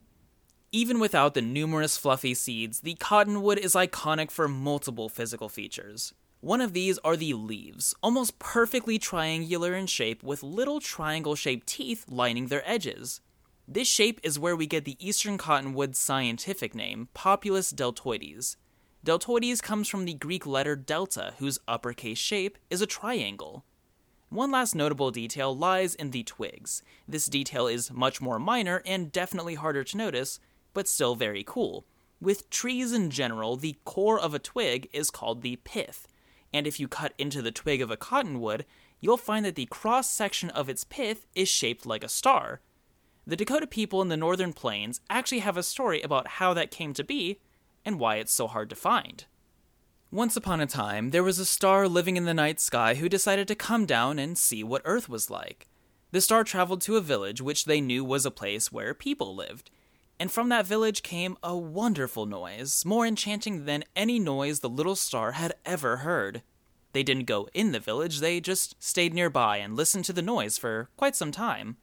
Even 0.73 0.99
without 0.99 1.35
the 1.35 1.43
numerous 1.43 1.97
fluffy 1.97 2.35
seeds, 2.35 2.81
the 2.81 2.95
cottonwood 2.95 3.59
is 3.59 3.75
iconic 3.75 4.31
for 4.31 4.49
multiple 4.49 5.09
physical 5.09 5.49
features. 5.49 6.13
One 6.41 6.61
of 6.61 6.73
these 6.73 6.99
are 6.99 7.17
the 7.17 7.35
leaves, 7.35 7.95
almost 8.03 8.39
perfectly 8.39 8.99
triangular 8.99 9.75
in 9.75 9.87
shape 9.87 10.23
with 10.23 10.43
little 10.43 10.81
triangle 10.81 11.35
shaped 11.35 11.67
teeth 11.67 12.05
lining 12.09 12.49
their 12.49 12.69
edges. 12.69 13.21
This 13.67 13.89
shape 13.89 14.21
is 14.23 14.39
where 14.39 14.57
we 14.57 14.67
get 14.67 14.85
the 14.85 14.97
eastern 14.99 15.39
cottonwood's 15.39 15.99
scientific 15.99 16.75
name, 16.75 17.09
Populus 17.15 17.73
deltoides. 17.73 18.57
Deltoides 19.05 19.63
comes 19.63 19.89
from 19.89 20.05
the 20.05 20.15
Greek 20.15 20.47
letter 20.47 20.77
delta, 20.77 21.35
whose 21.39 21.61
uppercase 21.67 22.19
shape 22.19 22.59
is 22.71 22.83
a 22.83 22.87
triangle. 22.87 23.65
One 24.29 24.51
last 24.51 24.75
notable 24.75 25.13
detail 25.13 25.57
lies 25.57 25.95
in 25.95 26.11
the 26.11 26.25
twigs. 26.25 26.83
This 27.07 27.27
detail 27.27 27.69
is 27.69 27.93
much 27.93 28.21
more 28.21 28.41
minor 28.41 28.83
and 28.85 29.13
definitely 29.13 29.55
harder 29.55 29.85
to 29.85 29.97
notice, 29.97 30.41
but 30.77 30.87
still 30.87 31.15
very 31.15 31.43
cool. 31.43 31.87
With 32.21 32.51
trees 32.51 32.93
in 32.93 33.11
general, 33.11 33.57
the 33.57 33.77
core 33.87 34.21
of 34.21 34.35
a 34.35 34.39
twig 34.39 34.91
is 34.93 35.11
called 35.11 35.41
the 35.41 35.57
pith, 35.57 36.07
and 36.53 36.67
if 36.67 36.79
you 36.79 36.87
cut 36.87 37.15
into 37.17 37.41
the 37.41 37.51
twig 37.51 37.81
of 37.81 37.91
a 37.91 37.97
cottonwood, 37.97 38.67
you'll 39.01 39.17
find 39.17 39.47
that 39.47 39.55
the 39.55 39.65
cross 39.65 40.11
section 40.11 40.51
of 40.51 40.69
its 40.69 40.85
pith 40.85 41.25
is 41.35 41.49
shaped 41.49 41.87
like 41.87 42.05
a 42.05 42.11
star. 42.11 42.61
The 43.27 43.37
Dakota 43.37 43.67
people 43.67 44.03
in 44.03 44.09
the 44.09 44.19
northern 44.19 44.53
plains 44.53 45.01
actually 45.09 45.39
have 45.39 45.57
a 45.57 45.63
story 45.63 46.03
about 46.03 46.29
how 46.29 46.53
that 46.53 46.71
came 46.71 46.93
to 46.93 47.03
be 47.03 47.41
and 47.83 47.99
why 47.99 48.17
it's 48.17 48.35
so 48.35 48.47
hard 48.47 48.69
to 48.69 48.77
find. 48.77 49.25
Once 50.11 50.37
upon 50.37 50.61
a 50.61 50.67
time, 50.67 51.09
there 51.09 51.25
was 51.25 51.39
a 51.39 51.47
star 51.47 51.89
living 51.89 52.19
in 52.19 52.27
the 52.27 52.35
night 52.35 52.61
sky 52.61 52.97
who 52.97 53.09
decided 53.09 53.49
to 53.49 53.55
come 53.55 53.87
down 53.87 54.19
and 54.19 54.37
see 54.37 54.63
what 54.63 54.83
Earth 54.85 55.09
was 55.09 55.31
like. 55.31 55.69
The 56.11 56.21
star 56.21 56.45
traveled 56.45 56.83
to 56.83 56.97
a 56.97 57.01
village 57.01 57.41
which 57.41 57.65
they 57.65 57.81
knew 57.81 58.05
was 58.05 58.27
a 58.27 58.31
place 58.31 58.71
where 58.71 58.93
people 58.93 59.35
lived, 59.35 59.71
and 60.19 60.33
from 60.33 60.49
that 60.49 60.67
village 60.67 61.03
came 61.03 61.37
a 61.43 61.57
wonderful 61.57 62.27
noise, 62.27 62.85
more 62.85 63.07
enchanting 63.07 63.65
than 63.65 63.85
any 63.95 64.19
noise 64.19 64.61
the 64.61 64.69
little 64.69 64.97
star 64.97 65.33
had 65.33 65.55
ever 65.65 65.99
heard. 65.99 66.43
They 66.93 67.03
didn't 67.03 67.25
go 67.27 67.49
in 67.53 67.73
the 67.73 67.81
village, 67.81 68.21
they 68.21 68.41
just 68.41 68.75
stayed 68.83 69.13
nearby 69.13 69.59
and 69.59 69.77
listened 69.77 70.07
to 70.07 70.13
the 70.13 70.23
noise 70.23 70.57
for 70.57 70.89
quite 70.97 71.15
some 71.15 71.33
time. 71.33 71.77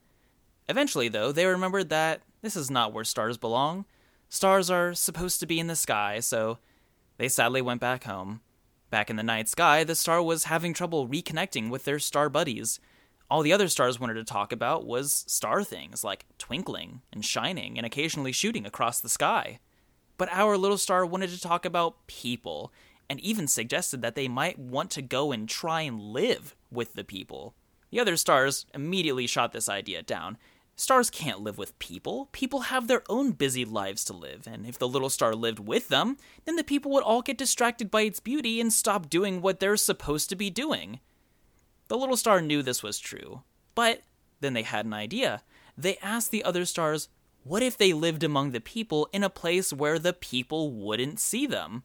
Eventually, 0.68 1.08
though, 1.08 1.30
they 1.30 1.46
remembered 1.46 1.88
that 1.90 2.22
this 2.42 2.56
is 2.56 2.70
not 2.70 2.92
where 2.92 3.04
stars 3.04 3.36
belong. 3.36 3.84
Stars 4.28 4.70
are 4.70 4.94
supposed 4.94 5.38
to 5.40 5.46
be 5.46 5.60
in 5.60 5.68
the 5.68 5.76
sky, 5.76 6.20
so 6.20 6.58
They 7.16 7.28
sadly 7.28 7.62
went 7.62 7.80
back 7.80 8.04
home. 8.04 8.40
Back 8.90 9.10
in 9.10 9.16
the 9.16 9.22
night 9.22 9.48
sky, 9.48 9.84
the 9.84 9.94
star 9.94 10.22
was 10.22 10.44
having 10.44 10.74
trouble 10.74 11.08
reconnecting 11.08 11.70
with 11.70 11.84
their 11.84 11.98
star 11.98 12.28
buddies. 12.28 12.80
All 13.30 13.42
the 13.42 13.52
other 13.52 13.68
stars 13.68 13.98
wanted 13.98 14.14
to 14.14 14.24
talk 14.24 14.52
about 14.52 14.86
was 14.86 15.24
star 15.26 15.64
things 15.64 16.04
like 16.04 16.26
twinkling 16.38 17.00
and 17.12 17.24
shining 17.24 17.78
and 17.78 17.86
occasionally 17.86 18.32
shooting 18.32 18.66
across 18.66 19.00
the 19.00 19.08
sky. 19.08 19.60
But 20.16 20.28
our 20.30 20.56
little 20.56 20.78
star 20.78 21.04
wanted 21.04 21.30
to 21.30 21.40
talk 21.40 21.64
about 21.64 22.06
people 22.06 22.72
and 23.08 23.20
even 23.20 23.48
suggested 23.48 24.02
that 24.02 24.14
they 24.14 24.28
might 24.28 24.58
want 24.58 24.90
to 24.92 25.02
go 25.02 25.32
and 25.32 25.48
try 25.48 25.82
and 25.82 26.00
live 26.00 26.54
with 26.70 26.94
the 26.94 27.04
people. 27.04 27.54
The 27.90 28.00
other 28.00 28.16
stars 28.16 28.66
immediately 28.74 29.26
shot 29.26 29.52
this 29.52 29.68
idea 29.68 30.02
down. 30.02 30.36
Stars 30.76 31.10
can't 31.10 31.40
live 31.40 31.56
with 31.56 31.78
people. 31.78 32.28
People 32.32 32.60
have 32.60 32.88
their 32.88 33.02
own 33.08 33.30
busy 33.32 33.64
lives 33.64 34.04
to 34.04 34.12
live, 34.12 34.48
and 34.50 34.66
if 34.66 34.76
the 34.76 34.88
little 34.88 35.10
star 35.10 35.32
lived 35.34 35.60
with 35.60 35.88
them, 35.88 36.16
then 36.44 36.56
the 36.56 36.64
people 36.64 36.90
would 36.90 37.04
all 37.04 37.22
get 37.22 37.38
distracted 37.38 37.90
by 37.90 38.02
its 38.02 38.18
beauty 38.18 38.60
and 38.60 38.72
stop 38.72 39.08
doing 39.08 39.40
what 39.40 39.60
they're 39.60 39.76
supposed 39.76 40.28
to 40.30 40.36
be 40.36 40.50
doing. 40.50 40.98
The 41.88 41.98
little 41.98 42.16
star 42.16 42.40
knew 42.40 42.62
this 42.62 42.82
was 42.82 42.98
true, 42.98 43.42
but 43.74 44.02
then 44.40 44.54
they 44.54 44.62
had 44.62 44.86
an 44.86 44.94
idea. 44.94 45.42
They 45.76 45.96
asked 45.98 46.30
the 46.30 46.44
other 46.44 46.64
stars, 46.64 47.08
what 47.42 47.62
if 47.62 47.76
they 47.76 47.92
lived 47.92 48.24
among 48.24 48.50
the 48.52 48.60
people 48.60 49.08
in 49.12 49.22
a 49.22 49.28
place 49.28 49.72
where 49.72 49.98
the 49.98 50.14
people 50.14 50.72
wouldn't 50.72 51.20
see 51.20 51.46
them? 51.46 51.82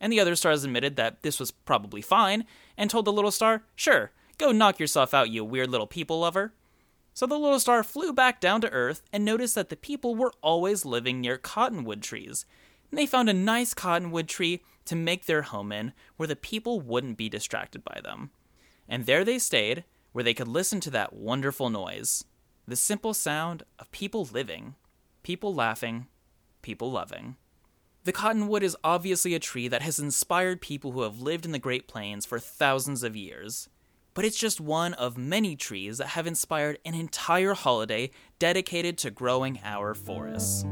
And 0.00 0.12
the 0.12 0.20
other 0.20 0.36
stars 0.36 0.62
admitted 0.62 0.96
that 0.96 1.22
this 1.22 1.40
was 1.40 1.50
probably 1.50 2.00
fine 2.00 2.44
and 2.76 2.88
told 2.88 3.04
the 3.04 3.12
little 3.12 3.30
star, 3.30 3.64
sure, 3.74 4.12
go 4.38 4.52
knock 4.52 4.78
yourself 4.78 5.14
out, 5.14 5.30
you 5.30 5.44
weird 5.44 5.70
little 5.70 5.86
people 5.86 6.20
lover. 6.20 6.52
So 7.12 7.26
the 7.26 7.38
little 7.38 7.60
star 7.60 7.82
flew 7.82 8.12
back 8.12 8.40
down 8.40 8.60
to 8.60 8.70
Earth 8.70 9.02
and 9.12 9.24
noticed 9.24 9.54
that 9.54 9.68
the 9.68 9.76
people 9.76 10.14
were 10.14 10.32
always 10.42 10.84
living 10.84 11.20
near 11.20 11.38
cottonwood 11.38 12.02
trees. 12.02 12.44
And 12.90 12.98
they 12.98 13.06
found 13.06 13.28
a 13.28 13.34
nice 13.34 13.74
cottonwood 13.74 14.28
tree 14.28 14.62
to 14.84 14.96
make 14.96 15.26
their 15.26 15.42
home 15.42 15.72
in 15.72 15.92
where 16.16 16.26
the 16.26 16.36
people 16.36 16.80
wouldn't 16.80 17.16
be 17.16 17.28
distracted 17.28 17.82
by 17.84 18.00
them. 18.02 18.30
And 18.88 19.06
there 19.06 19.24
they 19.24 19.38
stayed, 19.38 19.84
where 20.12 20.24
they 20.24 20.34
could 20.34 20.48
listen 20.48 20.80
to 20.80 20.90
that 20.90 21.12
wonderful 21.12 21.70
noise 21.70 22.24
the 22.66 22.76
simple 22.76 23.12
sound 23.12 23.62
of 23.78 23.90
people 23.90 24.26
living, 24.32 24.74
people 25.22 25.54
laughing, 25.54 26.06
people 26.62 26.90
loving. 26.90 27.36
The 28.04 28.12
cottonwood 28.12 28.62
is 28.62 28.76
obviously 28.82 29.34
a 29.34 29.38
tree 29.38 29.68
that 29.68 29.82
has 29.82 29.98
inspired 29.98 30.62
people 30.62 30.92
who 30.92 31.02
have 31.02 31.20
lived 31.20 31.44
in 31.44 31.52
the 31.52 31.58
Great 31.58 31.88
Plains 31.88 32.24
for 32.24 32.38
thousands 32.38 33.02
of 33.02 33.16
years. 33.16 33.68
But 34.14 34.24
it's 34.24 34.38
just 34.38 34.60
one 34.60 34.94
of 34.94 35.18
many 35.18 35.56
trees 35.56 35.98
that 35.98 36.08
have 36.08 36.26
inspired 36.26 36.78
an 36.84 36.94
entire 36.94 37.54
holiday 37.54 38.10
dedicated 38.38 38.96
to 38.98 39.10
growing 39.10 39.60
our 39.64 39.94
forests. 39.94 40.64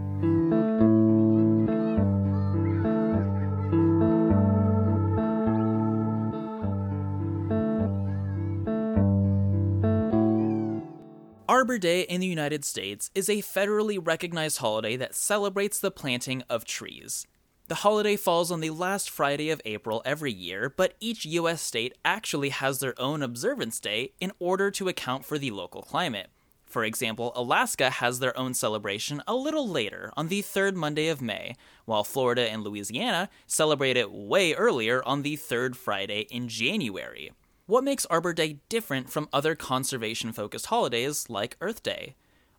Arbor 11.62 11.78
Day 11.78 12.00
in 12.00 12.21
the 12.21 12.26
United 12.26 12.64
States 12.64 13.09
is 13.14 13.28
a 13.28 13.37
federally 13.37 13.97
recognized 14.04 14.59
holiday 14.59 14.97
that 14.97 15.14
celebrates 15.14 15.78
the 15.78 15.92
planting 15.92 16.42
of 16.50 16.64
trees. 16.64 17.25
The 17.69 17.76
holiday 17.87 18.16
falls 18.16 18.50
on 18.50 18.59
the 18.59 18.71
last 18.71 19.09
Friday 19.09 19.49
of 19.49 19.62
April 19.64 20.02
every 20.04 20.33
year, 20.33 20.69
but 20.69 20.97
each 20.99 21.25
US 21.25 21.62
state 21.62 21.97
actually 22.04 22.49
has 22.49 22.81
their 22.81 23.00
own 23.00 23.23
observance 23.23 23.78
day 23.78 24.11
in 24.21 24.33
order 24.40 24.73
to 24.73 24.88
account 24.88 25.25
for 25.25 25.38
the 25.38 25.52
local 25.52 25.83
climate. 25.83 26.31
For 26.64 26.83
example, 26.83 27.31
Alaska 27.37 27.90
has 27.90 28.19
their 28.19 28.37
own 28.37 28.54
celebration 28.54 29.23
a 29.28 29.37
little 29.37 29.69
later, 29.69 30.11
on 30.16 30.26
the 30.26 30.42
third 30.42 30.76
Monday 30.76 31.07
of 31.07 31.23
May, 31.23 31.54
while 31.85 32.02
Florida 32.02 32.50
and 32.50 32.64
Louisiana 32.64 33.28
celebrate 33.47 33.97
it 33.97 34.11
way 34.11 34.52
earlier 34.52 35.00
on 35.04 35.23
the 35.23 35.37
third 35.37 35.76
Friday 35.76 36.26
in 36.28 36.49
January. 36.49 37.31
What 37.73 37.85
makes 37.85 38.05
Arbor 38.05 38.35
Day 38.35 38.59
different 38.69 39.09
from 39.09 39.31
other 39.33 39.55
conservation 39.55 40.31
focused 40.33 40.67
holidays 40.67 41.31
like 41.31 41.57
Earth 41.62 41.83
Day? 41.83 42.17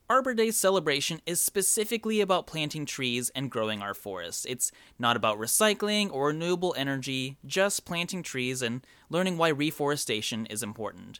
Arbor 0.09 0.33
Day's 0.33 0.57
celebration 0.57 1.21
is 1.27 1.39
specifically 1.39 2.19
about 2.19 2.47
planting 2.47 2.87
trees 2.87 3.29
and 3.35 3.51
growing 3.51 3.83
our 3.83 3.93
forests. 3.93 4.43
It's 4.49 4.71
not 4.97 5.15
about 5.15 5.37
recycling 5.37 6.11
or 6.11 6.29
renewable 6.29 6.73
energy, 6.75 7.37
just 7.45 7.85
planting 7.85 8.23
trees 8.23 8.63
and 8.63 8.83
learning 9.11 9.37
why 9.37 9.49
reforestation 9.49 10.47
is 10.47 10.63
important. 10.63 11.19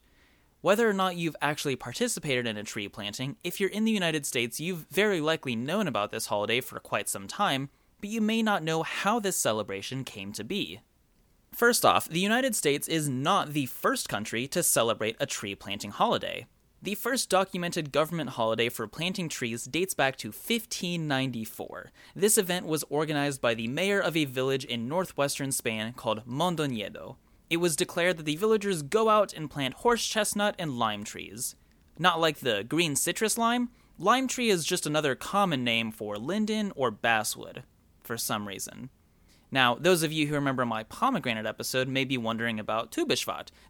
Whether 0.61 0.89
or 0.89 0.93
not 0.93 1.15
you've 1.15 1.37
actually 1.39 1.75
participated 1.75 2.47
in 2.47 2.57
a 2.57 2.63
tree 2.63 2.87
planting, 2.87 3.35
if 3.43 3.59
you're 3.59 3.69
in 3.69 3.85
the 3.85 3.91
United 3.91 4.25
States, 4.25 4.59
you've 4.59 4.87
very 4.89 5.21
likely 5.21 5.55
known 5.55 5.87
about 5.87 6.09
this 6.09 6.25
holiday 6.25 6.61
for 6.61 6.79
quite 6.79 7.09
some 7.09 7.27
time, 7.27 7.69
but 8.01 8.09
you 8.09 8.21
may 8.21 8.41
not 8.41 8.63
know 8.63 8.81
how 8.81 9.19
this 9.19 9.37
celebration 9.37 10.03
came 10.03 10.33
to 10.33 10.43
be. 10.43 10.79
First 11.53 11.85
off, 11.85 12.09
the 12.09 12.19
United 12.19 12.55
States 12.55 12.87
is 12.87 13.07
not 13.07 13.53
the 13.53 13.67
first 13.67 14.09
country 14.09 14.47
to 14.47 14.63
celebrate 14.63 15.15
a 15.19 15.27
tree 15.27 15.53
planting 15.53 15.91
holiday. 15.91 16.47
The 16.81 16.95
first 16.95 17.29
documented 17.29 17.91
government 17.91 18.31
holiday 18.31 18.69
for 18.69 18.87
planting 18.87 19.29
trees 19.29 19.65
dates 19.65 19.93
back 19.93 20.15
to 20.17 20.29
1594. 20.29 21.91
This 22.15 22.39
event 22.39 22.65
was 22.65 22.83
organized 22.89 23.39
by 23.39 23.53
the 23.53 23.67
mayor 23.67 23.99
of 23.99 24.17
a 24.17 24.25
village 24.25 24.65
in 24.65 24.87
northwestern 24.87 25.51
Spain 25.51 25.93
called 25.93 26.25
Mondoñedo. 26.25 27.17
It 27.51 27.57
was 27.57 27.75
declared 27.75 28.17
that 28.17 28.25
the 28.25 28.35
villagers 28.35 28.81
go 28.81 29.09
out 29.09 29.31
and 29.31 29.49
plant 29.49 29.75
horse 29.75 30.05
chestnut 30.07 30.55
and 30.57 30.79
lime 30.79 31.03
trees. 31.03 31.55
Not 31.99 32.19
like 32.19 32.39
the 32.39 32.63
green 32.63 32.95
citrus 32.95 33.37
lime, 33.37 33.69
lime 33.99 34.27
tree 34.27 34.49
is 34.49 34.65
just 34.65 34.87
another 34.87 35.13
common 35.13 35.63
name 35.63 35.91
for 35.91 36.17
linden 36.17 36.73
or 36.75 36.89
basswood, 36.89 37.61
for 38.03 38.17
some 38.17 38.47
reason. 38.47 38.89
Now, 39.53 39.75
those 39.75 40.01
of 40.01 40.11
you 40.11 40.25
who 40.25 40.33
remember 40.33 40.65
my 40.65 40.81
pomegranate 40.81 41.45
episode 41.45 41.87
may 41.87 42.05
be 42.05 42.17
wondering 42.17 42.59
about 42.59 42.91
Tu 42.91 43.05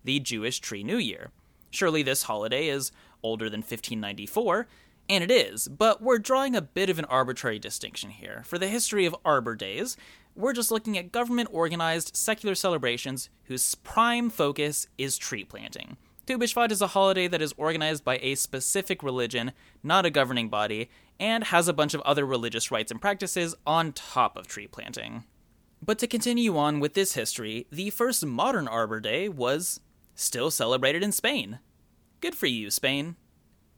the 0.05 0.19
Jewish 0.21 0.59
Tree 0.59 0.81
New 0.81 0.95
Year. 0.95 1.31
Surely 1.71 2.01
this 2.01 2.23
holiday 2.23 2.69
is 2.69 2.93
older 3.21 3.49
than 3.49 3.59
1594, 3.59 4.65
and 5.09 5.21
it 5.25 5.29
is, 5.29 5.67
but 5.67 6.01
we're 6.01 6.19
drawing 6.19 6.55
a 6.55 6.61
bit 6.61 6.89
of 6.89 6.99
an 6.99 7.05
arbitrary 7.05 7.59
distinction 7.59 8.11
here. 8.11 8.43
For 8.45 8.57
the 8.57 8.69
history 8.69 9.05
of 9.05 9.13
Arbor 9.25 9.55
Days, 9.55 9.97
we're 10.37 10.53
just 10.53 10.71
looking 10.71 10.97
at 10.97 11.11
government 11.11 11.49
organized 11.51 12.15
secular 12.15 12.55
celebrations 12.55 13.29
whose 13.43 13.75
prime 13.75 14.29
focus 14.29 14.87
is 14.97 15.17
tree 15.17 15.43
planting. 15.43 15.97
Tu 16.25 16.39
is 16.41 16.81
a 16.81 16.87
holiday 16.87 17.27
that 17.27 17.41
is 17.41 17.53
organized 17.57 18.05
by 18.05 18.19
a 18.21 18.35
specific 18.35 19.03
religion, 19.03 19.51
not 19.83 20.05
a 20.05 20.09
governing 20.09 20.47
body, 20.47 20.89
and 21.19 21.43
has 21.43 21.67
a 21.67 21.73
bunch 21.73 21.93
of 21.93 21.99
other 22.01 22.25
religious 22.25 22.71
rites 22.71 22.89
and 22.89 23.01
practices 23.01 23.53
on 23.67 23.91
top 23.91 24.37
of 24.37 24.47
tree 24.47 24.67
planting. 24.67 25.25
But 25.85 25.99
to 25.99 26.07
continue 26.07 26.57
on 26.57 26.79
with 26.79 26.93
this 26.93 27.15
history, 27.15 27.67
the 27.69 27.89
first 27.89 28.25
modern 28.25 28.69
Arbor 28.69 29.01
Day 29.01 29.27
was 29.27 29.81
still 30.15 30.49
celebrated 30.49 31.03
in 31.03 31.11
Spain. 31.11 31.59
Good 32.21 32.35
for 32.35 32.45
you, 32.45 32.71
Spain. 32.71 33.17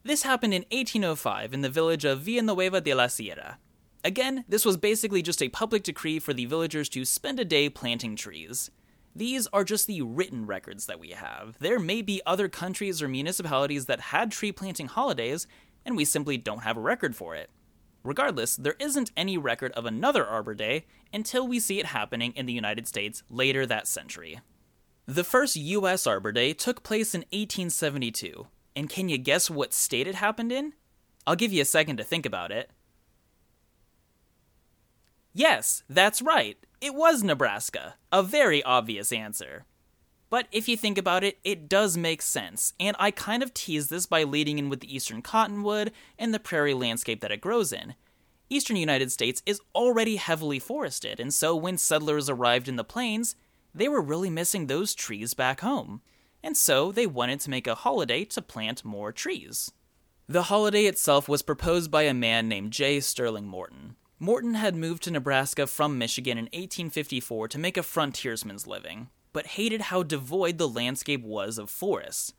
This 0.04 0.22
happened 0.22 0.54
in 0.54 0.66
1805 0.72 1.52
in 1.52 1.62
the 1.62 1.70
village 1.70 2.06
of 2.06 2.22
Villanueva 2.22 2.80
de 2.80 2.94
la 2.94 3.08
Sierra. 3.08 3.58
Again, 4.04 4.46
this 4.48 4.66
was 4.66 4.78
basically 4.78 5.24
just 5.24 5.42
a 5.42 5.50
public 5.50 5.82
decree 5.82 6.20
for 6.20 6.32
the 6.32 6.46
villagers 6.46 6.90
to 6.90 7.06
spend 7.06 7.40
a 7.40 7.46
day 7.46 7.70
planting 7.70 8.16
trees. 8.16 8.70
These 9.16 9.48
are 9.48 9.64
just 9.64 9.88
the 9.88 10.04
written 10.04 10.46
records 10.46 10.86
that 10.86 11.00
we 11.00 11.10
have. 11.10 11.58
There 11.58 11.80
may 11.80 12.04
be 12.04 12.22
other 12.24 12.48
countries 12.48 13.02
or 13.02 13.08
municipalities 13.08 13.88
that 13.88 14.00
had 14.00 14.32
tree 14.32 14.52
planting 14.52 14.90
holidays, 14.90 15.48
and 15.84 15.98
we 15.98 16.06
simply 16.06 16.38
don't 16.38 16.62
have 16.62 16.78
a 16.78 16.82
record 16.82 17.16
for 17.16 17.34
it. 17.34 17.50
Regardless, 18.06 18.56
there 18.56 18.76
isn't 18.80 19.12
any 19.18 19.36
record 19.36 19.72
of 19.72 19.88
another 19.88 20.28
Arbor 20.28 20.54
Day 20.54 20.86
until 21.12 21.48
we 21.48 21.60
see 21.60 21.80
it 21.80 21.88
happening 21.88 22.34
in 22.36 22.46
the 22.46 22.54
United 22.54 22.88
States 22.88 23.24
later 23.32 23.66
that 23.66 23.88
century. 23.88 24.40
The 25.08 25.24
first 25.24 25.56
US 25.56 26.06
Arbor 26.06 26.32
Day 26.32 26.54
took 26.54 26.84
place 26.84 27.16
in 27.16 27.22
1872, 27.22 28.46
and 28.76 28.92
can 28.92 29.10
you 29.10 29.18
guess 29.18 29.50
what 29.50 29.74
state 29.74 30.06
it 30.06 30.14
happened 30.14 30.52
in? 30.52 30.74
I'll 31.26 31.36
give 31.36 31.52
you 31.52 31.64
a 31.64 31.66
second 31.66 31.98
to 31.98 32.04
think 32.04 32.28
about 32.28 32.52
it. 32.52 32.70
Yes, 35.34 35.82
that's 35.90 36.22
right. 36.22 36.58
It 36.80 36.94
was 36.94 37.24
Nebraska. 37.24 37.96
A 38.12 38.22
very 38.22 38.62
obvious 38.62 39.12
answer. 39.12 39.66
But 40.36 40.50
if 40.52 40.68
you 40.68 40.76
think 40.76 40.98
about 40.98 41.24
it, 41.24 41.38
it 41.46 41.70
does 41.70 41.96
make 41.96 42.22
sense, 42.22 42.74
and 42.78 42.94
I 43.00 43.10
kind 43.10 43.42
of 43.42 43.54
tease 43.54 43.88
this 43.88 44.06
by 44.06 44.24
leading 44.24 44.60
in 44.60 44.68
with 44.68 44.82
the 44.82 44.94
eastern 44.94 45.22
cottonwood 45.22 45.94
and 46.20 46.34
the 46.34 46.42
prairie 46.42 46.74
landscape 46.74 47.22
that 47.22 47.32
it 47.32 47.40
grows 47.40 47.72
in. 47.72 47.96
Eastern 48.50 48.76
United 48.76 49.14
States 49.14 49.42
is 49.46 49.62
already 49.74 50.18
heavily 50.18 50.60
forested, 50.60 51.22
and 51.22 51.34
so 51.34 51.56
when 51.56 51.78
settlers 51.78 52.30
arrived 52.30 52.68
in 52.68 52.76
the 52.76 52.84
plains, 52.84 53.38
they 53.74 53.88
were 53.88 54.02
really 54.02 54.30
missing 54.30 54.68
those 54.68 54.94
trees 54.94 55.34
back 55.34 55.62
home. 55.62 56.02
And 56.44 56.58
so 56.58 56.92
they 56.92 57.08
wanted 57.08 57.40
to 57.40 57.50
make 57.50 57.66
a 57.66 57.74
holiday 57.74 58.26
to 58.26 58.42
plant 58.42 58.84
more 58.84 59.14
trees. 59.14 59.72
The 60.28 60.44
holiday 60.52 60.84
itself 60.84 61.30
was 61.30 61.44
proposed 61.44 61.90
by 61.90 62.02
a 62.02 62.14
man 62.14 62.50
named 62.50 62.74
J. 62.74 63.00
Sterling 63.00 63.48
Morton. 63.48 63.96
Morton 64.20 64.56
had 64.56 64.76
moved 64.76 65.04
to 65.04 65.12
Nebraska 65.12 65.66
from 65.66 65.98
Michigan 65.98 66.38
in 66.38 66.48
1854 66.48 67.48
to 67.48 67.58
make 67.58 67.78
a 67.78 67.84
frontiersman's 67.84 68.68
living 68.68 69.08
but 69.36 69.48
hated 69.48 69.82
how 69.82 70.02
devoid 70.02 70.58
the 70.58 70.68
landscape 70.68 71.22
was 71.22 71.58
of 71.58 71.70
forests. 71.70 72.32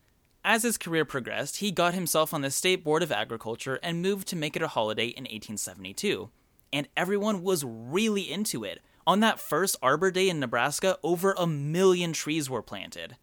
As 0.43 0.63
his 0.63 0.79
career 0.79 1.05
progressed, 1.05 1.59
he 1.59 1.71
got 1.71 1.93
himself 1.93 2.33
on 2.33 2.41
the 2.41 2.51
State 2.51 2.83
Board 2.83 3.03
of 3.03 3.13
Agriculture 3.13 3.79
and 3.83 4.01
moved 4.01 4.27
to 4.29 4.35
make 4.35 4.57
it 4.57 4.63
a 4.63 4.69
holiday 4.69 5.09
in 5.09 5.25
1872. 5.25 6.31
And 6.73 6.89
everyone 6.97 7.43
was 7.43 7.67
really 7.67 8.33
into 8.33 8.65
it. 8.65 8.81
On 9.07 9.21
that 9.21 9.39
first 9.39 9.77
Arbor 9.83 10.11
Day 10.11 10.31
in 10.31 10.41
Nebraska, 10.41 10.97
over 11.03 11.35
a 11.37 11.47
million 11.47 12.15
trees 12.15 12.49
were 12.49 12.63
planted. 12.63 13.17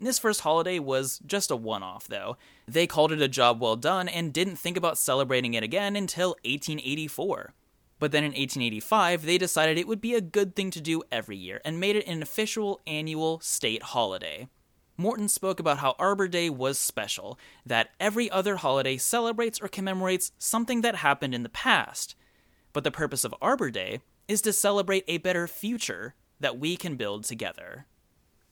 This 0.00 0.18
first 0.18 0.40
holiday 0.40 0.78
was 0.78 1.20
just 1.26 1.50
a 1.50 1.56
one 1.56 1.82
off, 1.82 2.08
though. 2.08 2.38
They 2.66 2.86
called 2.86 3.12
it 3.12 3.20
a 3.20 3.28
job 3.28 3.60
well 3.60 3.76
done 3.76 4.08
and 4.08 4.32
didn't 4.32 4.56
think 4.56 4.78
about 4.78 4.96
celebrating 4.96 5.52
it 5.52 5.62
again 5.62 5.96
until 5.96 6.30
1884. 6.46 7.52
But 7.98 8.12
then 8.12 8.22
in 8.22 8.30
1885, 8.30 9.24
they 9.24 9.38
decided 9.38 9.76
it 9.76 9.88
would 9.88 10.00
be 10.00 10.14
a 10.14 10.20
good 10.20 10.54
thing 10.54 10.70
to 10.70 10.80
do 10.80 11.02
every 11.10 11.36
year 11.36 11.60
and 11.64 11.80
made 11.80 11.96
it 11.96 12.06
an 12.06 12.22
official 12.22 12.80
annual 12.86 13.40
state 13.40 13.82
holiday. 13.82 14.48
Morton 14.96 15.28
spoke 15.28 15.60
about 15.60 15.78
how 15.78 15.94
Arbor 15.98 16.26
Day 16.26 16.50
was 16.50 16.78
special, 16.78 17.38
that 17.64 17.90
every 18.00 18.28
other 18.30 18.56
holiday 18.56 18.96
celebrates 18.96 19.60
or 19.60 19.68
commemorates 19.68 20.32
something 20.38 20.80
that 20.80 20.96
happened 20.96 21.34
in 21.34 21.44
the 21.44 21.48
past. 21.48 22.16
But 22.72 22.84
the 22.84 22.90
purpose 22.90 23.24
of 23.24 23.34
Arbor 23.40 23.70
Day 23.70 24.00
is 24.26 24.42
to 24.42 24.52
celebrate 24.52 25.04
a 25.06 25.18
better 25.18 25.46
future 25.46 26.14
that 26.40 26.58
we 26.58 26.76
can 26.76 26.96
build 26.96 27.24
together. 27.24 27.86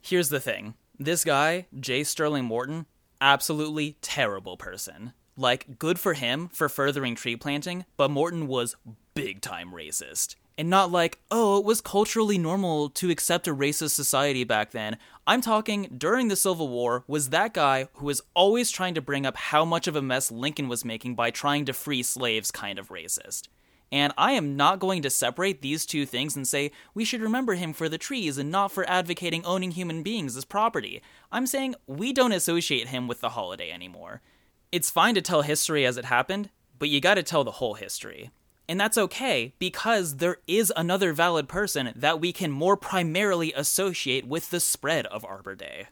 Here's 0.00 0.28
the 0.28 0.40
thing 0.40 0.74
this 0.98 1.24
guy, 1.24 1.66
J. 1.78 2.04
Sterling 2.04 2.44
Morton, 2.44 2.86
absolutely 3.20 3.98
terrible 4.00 4.56
person. 4.56 5.12
Like, 5.36 5.78
good 5.78 5.98
for 5.98 6.14
him 6.14 6.48
for 6.48 6.68
furthering 6.68 7.14
tree 7.14 7.36
planting, 7.36 7.84
but 7.96 8.10
Morton 8.10 8.46
was 8.46 8.76
big 9.14 9.40
time 9.40 9.70
racist. 9.70 10.36
And 10.58 10.70
not 10.70 10.90
like, 10.90 11.18
oh, 11.30 11.58
it 11.58 11.64
was 11.66 11.82
culturally 11.82 12.38
normal 12.38 12.88
to 12.90 13.10
accept 13.10 13.46
a 13.46 13.54
racist 13.54 13.90
society 13.90 14.42
back 14.42 14.70
then. 14.70 14.96
I'm 15.26 15.42
talking 15.42 15.94
during 15.98 16.28
the 16.28 16.36
Civil 16.36 16.68
War 16.68 17.04
was 17.06 17.28
that 17.28 17.52
guy 17.52 17.88
who 17.94 18.06
was 18.06 18.22
always 18.32 18.70
trying 18.70 18.94
to 18.94 19.02
bring 19.02 19.26
up 19.26 19.36
how 19.36 19.66
much 19.66 19.86
of 19.86 19.96
a 19.96 20.00
mess 20.00 20.30
Lincoln 20.30 20.68
was 20.68 20.84
making 20.84 21.14
by 21.14 21.30
trying 21.30 21.66
to 21.66 21.74
free 21.74 22.02
slaves 22.02 22.50
kind 22.50 22.78
of 22.78 22.88
racist. 22.88 23.48
And 23.92 24.12
I 24.16 24.32
am 24.32 24.56
not 24.56 24.80
going 24.80 25.02
to 25.02 25.10
separate 25.10 25.62
these 25.62 25.86
two 25.86 26.06
things 26.06 26.36
and 26.36 26.48
say 26.48 26.72
we 26.94 27.04
should 27.04 27.20
remember 27.20 27.54
him 27.54 27.72
for 27.72 27.88
the 27.88 27.98
trees 27.98 28.38
and 28.38 28.50
not 28.50 28.72
for 28.72 28.88
advocating 28.88 29.44
owning 29.44 29.72
human 29.72 30.02
beings 30.02 30.36
as 30.36 30.44
property. 30.44 31.02
I'm 31.30 31.46
saying 31.46 31.76
we 31.86 32.14
don't 32.14 32.32
associate 32.32 32.88
him 32.88 33.06
with 33.06 33.20
the 33.20 33.30
holiday 33.30 33.70
anymore. 33.70 34.22
It's 34.72 34.90
fine 34.90 35.14
to 35.14 35.22
tell 35.22 35.42
history 35.42 35.86
as 35.86 35.96
it 35.96 36.06
happened, 36.06 36.50
but 36.78 36.88
you 36.88 37.00
gotta 37.00 37.22
tell 37.22 37.44
the 37.44 37.52
whole 37.52 37.74
history. 37.74 38.30
And 38.68 38.80
that's 38.80 38.98
okay 38.98 39.54
because 39.58 40.16
there 40.16 40.38
is 40.48 40.72
another 40.76 41.12
valid 41.12 41.48
person 41.48 41.92
that 41.94 42.20
we 42.20 42.32
can 42.32 42.50
more 42.50 42.76
primarily 42.76 43.52
associate 43.52 44.26
with 44.26 44.50
the 44.50 44.58
spread 44.58 45.06
of 45.06 45.24
Arbor 45.24 45.54
Day. 45.54 45.86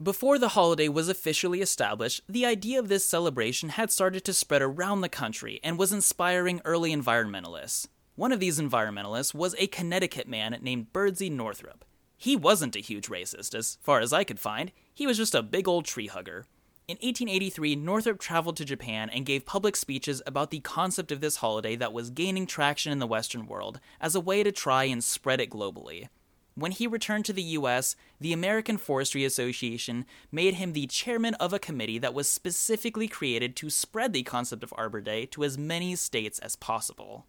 Before 0.00 0.38
the 0.38 0.50
holiday 0.50 0.88
was 0.88 1.08
officially 1.08 1.60
established, 1.60 2.22
the 2.28 2.46
idea 2.46 2.78
of 2.78 2.88
this 2.88 3.04
celebration 3.04 3.70
had 3.70 3.90
started 3.90 4.24
to 4.24 4.32
spread 4.32 4.62
around 4.62 5.00
the 5.00 5.08
country 5.08 5.60
and 5.62 5.78
was 5.78 5.92
inspiring 5.92 6.62
early 6.64 6.94
environmentalists. 6.94 7.88
One 8.14 8.32
of 8.32 8.40
these 8.40 8.60
environmentalists 8.60 9.34
was 9.34 9.54
a 9.58 9.66
Connecticut 9.66 10.28
man 10.28 10.56
named 10.62 10.92
Birdsey 10.92 11.30
Northrop. 11.30 11.84
He 12.16 12.36
wasn't 12.36 12.76
a 12.76 12.80
huge 12.80 13.08
racist, 13.08 13.54
as 13.54 13.76
far 13.82 14.00
as 14.00 14.12
I 14.12 14.24
could 14.24 14.38
find, 14.38 14.72
he 14.94 15.06
was 15.06 15.16
just 15.16 15.34
a 15.34 15.42
big 15.42 15.66
old 15.66 15.84
tree 15.84 16.06
hugger. 16.06 16.46
In 16.90 16.96
1883, 16.96 17.76
Northrop 17.76 18.18
traveled 18.18 18.56
to 18.56 18.64
Japan 18.64 19.10
and 19.10 19.24
gave 19.24 19.46
public 19.46 19.76
speeches 19.76 20.20
about 20.26 20.50
the 20.50 20.58
concept 20.58 21.12
of 21.12 21.20
this 21.20 21.36
holiday 21.36 21.76
that 21.76 21.92
was 21.92 22.10
gaining 22.10 22.48
traction 22.48 22.90
in 22.90 22.98
the 22.98 23.06
Western 23.06 23.46
world 23.46 23.78
as 24.00 24.16
a 24.16 24.20
way 24.20 24.42
to 24.42 24.50
try 24.50 24.82
and 24.82 25.04
spread 25.04 25.40
it 25.40 25.50
globally. 25.50 26.08
When 26.56 26.72
he 26.72 26.88
returned 26.88 27.26
to 27.26 27.32
the 27.32 27.44
US, 27.44 27.94
the 28.18 28.32
American 28.32 28.76
Forestry 28.76 29.24
Association 29.24 30.04
made 30.32 30.54
him 30.54 30.72
the 30.72 30.88
chairman 30.88 31.34
of 31.34 31.52
a 31.52 31.60
committee 31.60 31.98
that 31.98 32.12
was 32.12 32.28
specifically 32.28 33.06
created 33.06 33.54
to 33.54 33.70
spread 33.70 34.12
the 34.12 34.24
concept 34.24 34.64
of 34.64 34.74
Arbor 34.76 35.00
Day 35.00 35.26
to 35.26 35.44
as 35.44 35.56
many 35.56 35.94
states 35.94 36.40
as 36.40 36.56
possible. 36.56 37.24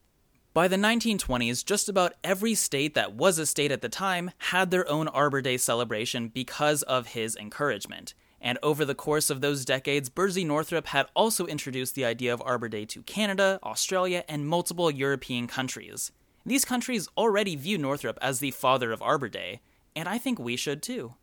By 0.56 0.70
the 0.70 0.76
1920s, 0.76 1.64
just 1.64 1.88
about 1.88 2.16
every 2.24 2.56
state 2.56 2.96
that 2.96 3.14
was 3.14 3.38
a 3.38 3.46
state 3.46 3.72
at 3.72 3.82
the 3.82 3.90
time 3.90 4.32
had 4.40 4.72
their 4.72 4.90
own 4.90 5.08
Arbor 5.08 5.44
Day 5.44 5.58
celebration 5.58 6.30
because 6.30 6.82
of 6.82 7.10
his 7.10 7.36
encouragement. 7.36 8.16
And 8.42 8.58
over 8.64 8.84
the 8.84 8.96
course 8.96 9.30
of 9.30 9.42
those 9.42 9.64
decades, 9.64 10.10
Birdsey 10.10 10.44
Northrop 10.44 10.88
had 10.88 11.06
also 11.16 11.46
introduced 11.46 11.94
the 11.94 12.06
idea 12.06 12.34
of 12.34 12.42
Arbor 12.44 12.70
Day 12.70 12.86
to 12.86 13.04
Canada, 13.04 13.60
Australia, 13.64 14.24
and 14.28 14.48
multiple 14.48 14.90
European 14.90 15.46
countries. 15.46 16.12
These 16.44 16.66
countries 16.66 17.08
already 17.16 17.56
view 17.56 17.78
Northrop 17.78 18.18
as 18.20 18.40
the 18.40 18.50
father 18.50 18.92
of 18.92 19.02
Arbor 19.02 19.30
Day, 19.30 19.62
and 19.96 20.10
I 20.10 20.18
think 20.18 20.40
we 20.40 20.56
should 20.56 20.82
too. 20.82 21.14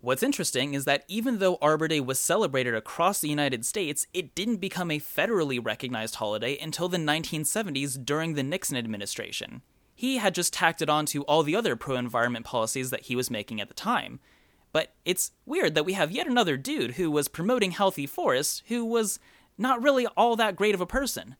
What's 0.00 0.22
interesting 0.22 0.74
is 0.74 0.84
that 0.84 1.04
even 1.08 1.38
though 1.38 1.58
Arbor 1.62 1.88
Day 1.88 2.00
was 2.00 2.18
celebrated 2.18 2.74
across 2.74 3.20
the 3.20 3.28
United 3.28 3.64
States, 3.64 4.06
it 4.12 4.34
didn't 4.34 4.56
become 4.56 4.90
a 4.90 5.00
federally 5.00 5.64
recognized 5.64 6.16
holiday 6.16 6.58
until 6.58 6.88
the 6.88 6.98
1970s 6.98 8.04
during 8.04 8.34
the 8.34 8.42
Nixon 8.42 8.76
administration. 8.76 9.62
He 9.94 10.18
had 10.18 10.34
just 10.34 10.52
tacked 10.52 10.82
it 10.82 10.90
on 10.90 11.06
to 11.06 11.22
all 11.24 11.42
the 11.42 11.56
other 11.56 11.76
pro 11.76 11.96
environment 11.96 12.44
policies 12.44 12.90
that 12.90 13.04
he 13.04 13.16
was 13.16 13.30
making 13.30 13.60
at 13.60 13.68
the 13.68 13.74
time, 13.74 14.20
but 14.74 14.92
it's 15.04 15.30
weird 15.46 15.76
that 15.76 15.84
we 15.84 15.92
have 15.92 16.10
yet 16.10 16.26
another 16.26 16.56
dude 16.56 16.94
who 16.94 17.08
was 17.08 17.28
promoting 17.28 17.70
healthy 17.70 18.08
forests 18.08 18.64
who 18.66 18.84
was 18.84 19.20
not 19.56 19.80
really 19.80 20.04
all 20.16 20.34
that 20.34 20.56
great 20.56 20.74
of 20.74 20.80
a 20.80 20.86
person. 20.86 21.36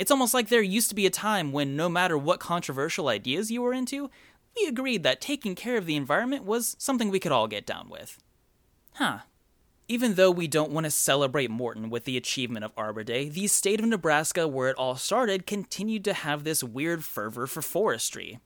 It's 0.00 0.10
almost 0.10 0.34
like 0.34 0.48
there 0.48 0.62
used 0.62 0.88
to 0.88 0.96
be 0.96 1.06
a 1.06 1.10
time 1.10 1.52
when 1.52 1.76
no 1.76 1.88
matter 1.88 2.18
what 2.18 2.40
controversial 2.40 3.06
ideas 3.06 3.52
you 3.52 3.62
were 3.62 3.72
into, 3.72 4.10
we 4.56 4.66
agreed 4.66 5.04
that 5.04 5.20
taking 5.20 5.54
care 5.54 5.76
of 5.76 5.86
the 5.86 5.94
environment 5.94 6.44
was 6.44 6.74
something 6.76 7.08
we 7.08 7.20
could 7.20 7.30
all 7.30 7.46
get 7.46 7.64
down 7.64 7.88
with. 7.88 8.18
Huh. 8.94 9.18
Even 9.86 10.14
though 10.14 10.32
we 10.32 10.48
don't 10.48 10.72
want 10.72 10.82
to 10.82 10.90
celebrate 10.90 11.52
Morton 11.52 11.88
with 11.88 12.02
the 12.02 12.16
achievement 12.16 12.64
of 12.64 12.72
Arbor 12.76 13.04
Day, 13.04 13.28
the 13.28 13.46
state 13.46 13.78
of 13.78 13.86
Nebraska, 13.86 14.48
where 14.48 14.70
it 14.70 14.76
all 14.76 14.96
started, 14.96 15.46
continued 15.46 16.04
to 16.06 16.14
have 16.14 16.42
this 16.42 16.64
weird 16.64 17.04
fervor 17.04 17.46
for 17.46 17.62
forestry 17.62 18.40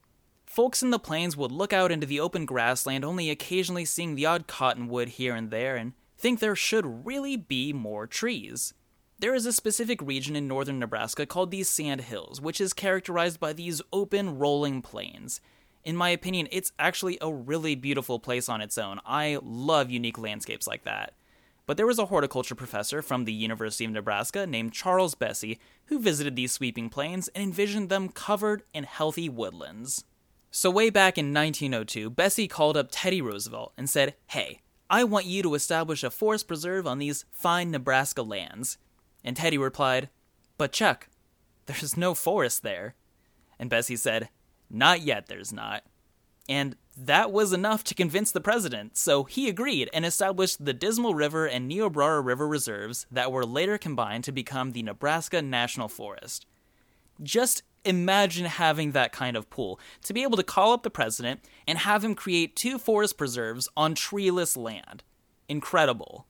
folks 0.57 0.81
in 0.81 0.89
the 0.89 0.97
plains 0.97 1.37
would 1.37 1.51
look 1.51 1.71
out 1.71 1.91
into 1.91 2.07
the 2.07 2.19
open 2.19 2.43
grassland, 2.43 3.05
only 3.05 3.29
occasionally 3.29 3.85
seeing 3.85 4.15
the 4.15 4.25
odd 4.25 4.47
cottonwood 4.47 5.07
here 5.07 5.35
and 5.35 5.51
there, 5.51 5.75
and 5.75 5.93
think 6.17 6.39
there 6.39 6.55
should 6.55 7.05
really 7.05 7.35
be 7.37 7.71
more 7.71 8.07
trees. 8.07 8.73
There 9.19 9.35
is 9.35 9.45
a 9.45 9.53
specific 9.53 10.01
region 10.01 10.35
in 10.35 10.47
northern 10.47 10.79
Nebraska 10.79 11.27
called 11.27 11.51
the 11.51 11.61
Sand 11.61 12.01
Hills, 12.01 12.41
which 12.41 12.59
is 12.59 12.73
characterized 12.73 13.39
by 13.39 13.53
these 13.53 13.83
open, 13.93 14.39
rolling 14.39 14.81
plains. 14.81 15.41
In 15.83 15.95
my 15.95 16.09
opinion, 16.09 16.47
it's 16.51 16.71
actually 16.79 17.19
a 17.21 17.31
really 17.31 17.75
beautiful 17.75 18.17
place 18.17 18.49
on 18.49 18.59
its 18.59 18.79
own. 18.79 18.99
I 19.05 19.37
love 19.43 19.91
unique 19.91 20.17
landscapes 20.17 20.65
like 20.65 20.85
that. 20.85 21.13
But 21.67 21.77
there 21.77 21.85
was 21.85 21.99
a 21.99 22.07
horticulture 22.07 22.55
professor 22.55 23.03
from 23.03 23.25
the 23.25 23.31
University 23.31 23.85
of 23.85 23.91
Nebraska 23.91 24.47
named 24.47 24.73
Charles 24.73 25.13
Bessey 25.13 25.59
who 25.85 25.99
visited 25.99 26.35
these 26.35 26.51
sweeping 26.51 26.89
plains 26.89 27.27
and 27.35 27.43
envisioned 27.43 27.89
them 27.89 28.09
covered 28.09 28.63
in 28.73 28.85
healthy 28.85 29.29
woodlands. 29.29 30.03
So, 30.51 30.71
way 30.71 30.89
back 30.89 31.17
in 31.17 31.33
1902, 31.33 32.09
Bessey 32.09 32.49
called 32.49 32.77
up 32.77 32.87
Teddy 32.89 33.21
Roosevelt 33.21 33.73
and 33.77 33.89
said, 33.89 34.15
Hey, 34.27 34.61
I 34.89 35.03
want 35.03 35.25
you 35.25 35.43
to 35.43 35.55
establish 35.55 36.03
a 36.03 36.09
forest 36.09 36.47
preserve 36.47 36.87
on 36.87 36.99
these 36.99 37.25
fine 37.31 37.71
Nebraska 37.71 38.21
lands. 38.21 38.77
And 39.23 39.35
Teddy 39.35 39.57
replied, 39.57 40.09
But 40.57 40.71
Chuck, 40.71 41.09
there's 41.65 41.97
no 41.97 42.15
forest 42.15 42.63
there. 42.63 42.95
And 43.59 43.69
Bessey 43.69 43.97
said, 43.97 44.29
Not 44.69 45.01
yet, 45.01 45.27
there's 45.27 45.51
not. 45.51 45.83
And 46.49 46.77
that 46.95 47.31
was 47.31 47.53
enough 47.53 47.83
to 47.85 47.93
convince 47.93 48.31
the 48.31 48.41
president, 48.41 48.97
so 48.97 49.25
he 49.25 49.49
agreed 49.49 49.89
and 49.93 50.05
established 50.05 50.63
the 50.63 50.73
Dismal 50.73 51.13
River 51.13 51.45
and 51.45 51.67
Niobrara 51.67 52.21
River 52.21 52.47
reserves 52.47 53.05
that 53.11 53.31
were 53.31 53.45
later 53.45 53.77
combined 53.77 54.23
to 54.23 54.31
become 54.31 54.71
the 54.71 54.81
Nebraska 54.81 55.41
National 55.41 55.89
Forest. 55.89 56.45
Just 57.21 57.63
imagine 57.87 58.45
having 58.45 58.91
that 58.91 59.11
kind 59.11 59.37
of 59.37 59.49
pool 59.49 59.79
to 60.03 60.13
be 60.13 60.23
able 60.23 60.37
to 60.37 60.43
call 60.43 60.73
up 60.73 60.83
the 60.83 60.89
president 60.89 61.41
and 61.67 61.79
have 61.79 62.03
him 62.03 62.15
create 62.15 62.55
two 62.55 62.77
forest 62.77 63.17
preserves 63.17 63.69
on 63.77 63.95
treeless 63.95 64.57
land. 64.57 65.03
Incredible. 65.49 66.25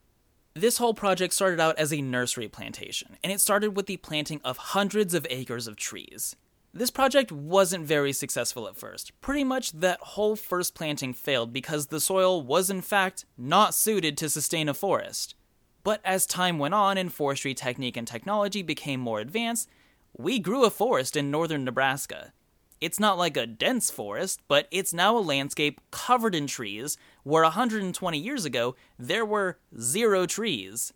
This 0.54 0.78
whole 0.78 0.94
project 0.94 1.34
started 1.34 1.60
out 1.60 1.78
as 1.78 1.94
a 1.94 2.02
nursery 2.02 2.48
plantation, 2.48 3.18
and 3.24 3.32
it 3.32 3.40
started 3.40 3.76
with 3.76 3.86
the 3.86 3.98
planting 3.98 4.42
of 4.44 4.58
hundreds 4.58 5.14
of 5.14 5.28
acres 5.30 5.68
of 5.68 5.76
trees. 5.76 6.36
This 6.74 6.92
project 6.92 7.32
wasn't 7.32 7.86
very 7.86 8.14
successful 8.14 8.68
at 8.68 8.76
first. 8.76 9.12
Pretty 9.22 9.44
much 9.44 9.72
that 9.72 10.00
whole 10.00 10.36
first 10.36 10.76
planting 10.76 11.14
failed 11.14 11.54
because 11.54 11.88
the 11.88 12.00
soil 12.00 12.42
was, 12.42 12.70
in 12.70 12.82
fact, 12.82 13.26
not 13.38 13.74
suited 13.74 14.18
to 14.18 14.30
sustain 14.30 14.70
a 14.70 14.74
forest. 14.74 15.36
But 15.84 16.02
as 16.04 16.26
time 16.26 16.60
went 16.60 16.74
on 16.74 16.98
and 16.98 17.14
forestry 17.14 17.54
technique 17.54 17.98
and 17.98 18.08
technology 18.08 18.62
became 18.62 19.00
more 19.00 19.20
advanced, 19.20 19.70
we 20.18 20.40
grew 20.40 20.66
a 20.66 20.70
forest 20.70 21.16
in 21.16 21.32
northern 21.32 21.64
Nebraska. 21.64 22.34
It's 22.80 23.00
not 23.00 23.18
like 23.18 23.36
a 23.36 23.48
dense 23.48 23.90
forest, 23.90 24.42
but 24.48 24.68
it's 24.70 24.94
now 24.94 25.18
a 25.18 25.20
landscape 25.20 25.82
covered 25.90 26.36
in 26.36 26.46
trees, 26.46 26.98
where 27.24 27.44
120 27.44 28.18
years 28.18 28.46
ago 28.46 28.76
there 29.00 29.26
were 29.26 29.58
zero 29.80 30.26
trees. 30.28 30.94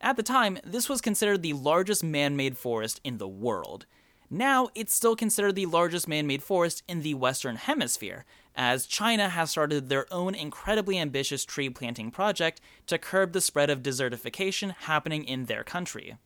At 0.00 0.16
the 0.16 0.22
time, 0.22 0.58
this 0.64 0.88
was 0.88 1.00
considered 1.00 1.42
the 1.42 1.54
largest 1.54 2.04
man 2.04 2.36
made 2.36 2.56
forest 2.56 3.00
in 3.02 3.18
the 3.18 3.28
world. 3.28 3.86
Now, 4.28 4.68
it's 4.74 4.92
still 4.92 5.16
considered 5.16 5.54
the 5.54 5.66
largest 5.66 6.08
man 6.08 6.26
made 6.26 6.42
forest 6.42 6.82
in 6.88 7.02
the 7.02 7.14
Western 7.14 7.56
Hemisphere, 7.56 8.24
as 8.54 8.86
China 8.86 9.28
has 9.28 9.50
started 9.50 9.88
their 9.88 10.12
own 10.12 10.34
incredibly 10.34 10.98
ambitious 10.98 11.44
tree 11.44 11.70
planting 11.70 12.10
project 12.10 12.60
to 12.86 12.98
curb 12.98 13.32
the 13.32 13.40
spread 13.40 13.70
of 13.70 13.82
desertification 13.82 14.74
happening 14.80 15.24
in 15.24 15.44
their 15.44 15.62
country. 15.62 16.16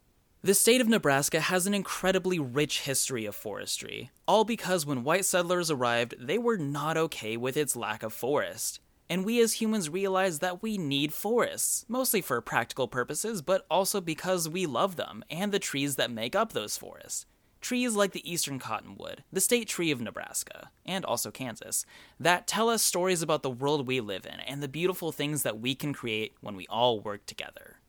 The 0.43 0.55
state 0.55 0.81
of 0.81 0.89
Nebraska 0.89 1.39
has 1.39 1.67
an 1.67 1.75
incredibly 1.75 2.39
rich 2.39 2.81
history 2.81 3.27
of 3.27 3.37
forestry, 3.37 4.11
all 4.27 4.45
because 4.45 4.87
when 4.87 5.05
white 5.05 5.27
settlers 5.27 5.71
arrived, 5.71 6.15
they 6.19 6.39
were 6.39 6.57
not 6.57 6.97
okay 6.97 7.37
with 7.37 7.59
its 7.59 7.77
lack 7.77 8.03
of 8.03 8.15
forest. 8.15 8.81
And 9.11 9.27
we 9.27 9.39
as 9.43 9.61
humans 9.61 9.91
realize 9.91 10.39
that 10.39 10.63
we 10.63 10.79
need 10.79 11.13
forests, 11.13 11.85
mostly 11.89 12.23
for 12.23 12.41
practical 12.41 12.89
purposes, 12.89 13.43
but 13.43 13.67
also 13.71 14.01
because 14.01 14.49
we 14.49 14.65
love 14.65 14.97
them 14.97 15.23
and 15.29 15.53
the 15.53 15.59
trees 15.59 15.97
that 15.97 16.11
make 16.11 16.35
up 16.35 16.55
those 16.55 16.79
forests. 16.79 17.27
Trees 17.61 17.95
like 17.95 18.13
the 18.13 18.33
eastern 18.33 18.59
cottonwood, 18.59 19.25
the 19.31 19.43
state 19.43 19.69
tree 19.69 19.91
of 19.91 20.01
Nebraska, 20.01 20.71
and 20.87 21.05
also 21.05 21.31
Kansas, 21.31 21.85
that 22.19 22.47
tell 22.47 22.71
us 22.71 22.83
stories 22.83 23.21
about 23.21 23.43
the 23.43 23.51
world 23.51 23.87
we 23.87 24.01
live 24.01 24.25
in 24.25 24.41
and 24.41 24.63
the 24.63 24.69
beautiful 24.69 25.13
things 25.13 25.43
that 25.43 25.61
we 25.61 25.75
can 25.75 25.93
create 25.93 26.33
when 26.41 26.57
we 26.57 26.67
all 26.69 26.99
work 26.99 27.27
together. 27.27 27.80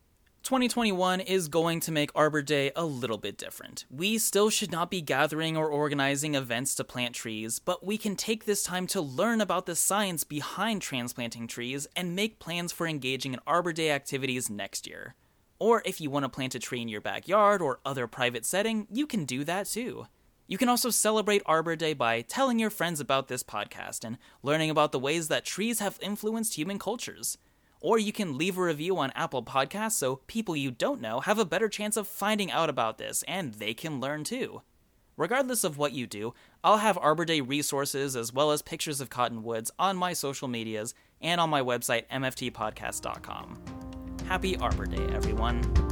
2021 0.42 1.20
is 1.20 1.46
going 1.46 1.78
to 1.78 1.92
make 1.92 2.10
Arbor 2.16 2.42
Day 2.42 2.72
a 2.74 2.84
little 2.84 3.16
bit 3.16 3.38
different. 3.38 3.84
We 3.88 4.18
still 4.18 4.50
should 4.50 4.72
not 4.72 4.90
be 4.90 5.00
gathering 5.00 5.56
or 5.56 5.68
organizing 5.68 6.34
events 6.34 6.74
to 6.74 6.84
plant 6.84 7.14
trees, 7.14 7.60
but 7.60 7.86
we 7.86 7.96
can 7.96 8.16
take 8.16 8.44
this 8.44 8.64
time 8.64 8.88
to 8.88 9.00
learn 9.00 9.40
about 9.40 9.66
the 9.66 9.76
science 9.76 10.24
behind 10.24 10.82
transplanting 10.82 11.46
trees 11.46 11.86
and 11.94 12.16
make 12.16 12.40
plans 12.40 12.72
for 12.72 12.88
engaging 12.88 13.34
in 13.34 13.40
Arbor 13.46 13.72
Day 13.72 13.92
activities 13.92 14.50
next 14.50 14.84
year. 14.84 15.14
Or 15.60 15.80
if 15.84 16.00
you 16.00 16.10
want 16.10 16.24
to 16.24 16.28
plant 16.28 16.56
a 16.56 16.58
tree 16.58 16.82
in 16.82 16.88
your 16.88 17.00
backyard 17.00 17.62
or 17.62 17.78
other 17.86 18.08
private 18.08 18.44
setting, 18.44 18.88
you 18.90 19.06
can 19.06 19.24
do 19.24 19.44
that 19.44 19.66
too. 19.66 20.08
You 20.48 20.58
can 20.58 20.68
also 20.68 20.90
celebrate 20.90 21.42
Arbor 21.46 21.76
Day 21.76 21.92
by 21.92 22.20
telling 22.20 22.58
your 22.58 22.70
friends 22.70 22.98
about 22.98 23.28
this 23.28 23.44
podcast 23.44 24.02
and 24.02 24.18
learning 24.42 24.70
about 24.70 24.90
the 24.90 24.98
ways 24.98 25.28
that 25.28 25.44
trees 25.44 25.78
have 25.78 26.00
influenced 26.02 26.56
human 26.56 26.80
cultures. 26.80 27.38
Or 27.82 27.98
you 27.98 28.12
can 28.12 28.38
leave 28.38 28.56
a 28.56 28.62
review 28.62 28.96
on 28.96 29.10
Apple 29.16 29.42
Podcasts 29.42 29.92
so 29.92 30.20
people 30.28 30.56
you 30.56 30.70
don't 30.70 31.00
know 31.00 31.18
have 31.20 31.38
a 31.38 31.44
better 31.44 31.68
chance 31.68 31.96
of 31.96 32.06
finding 32.06 32.50
out 32.50 32.70
about 32.70 32.96
this 32.96 33.24
and 33.26 33.54
they 33.54 33.74
can 33.74 34.00
learn 34.00 34.22
too. 34.22 34.62
Regardless 35.16 35.64
of 35.64 35.76
what 35.76 35.92
you 35.92 36.06
do, 36.06 36.32
I'll 36.64 36.78
have 36.78 36.96
Arbor 36.96 37.24
Day 37.24 37.40
resources 37.40 38.14
as 38.16 38.32
well 38.32 38.52
as 38.52 38.62
pictures 38.62 39.00
of 39.00 39.10
cottonwoods 39.10 39.72
on 39.78 39.96
my 39.96 40.12
social 40.12 40.46
medias 40.48 40.94
and 41.20 41.40
on 41.40 41.50
my 41.50 41.60
website, 41.60 42.06
mftpodcast.com. 42.08 43.58
Happy 44.28 44.56
Arbor 44.56 44.86
Day, 44.86 45.06
everyone. 45.12 45.91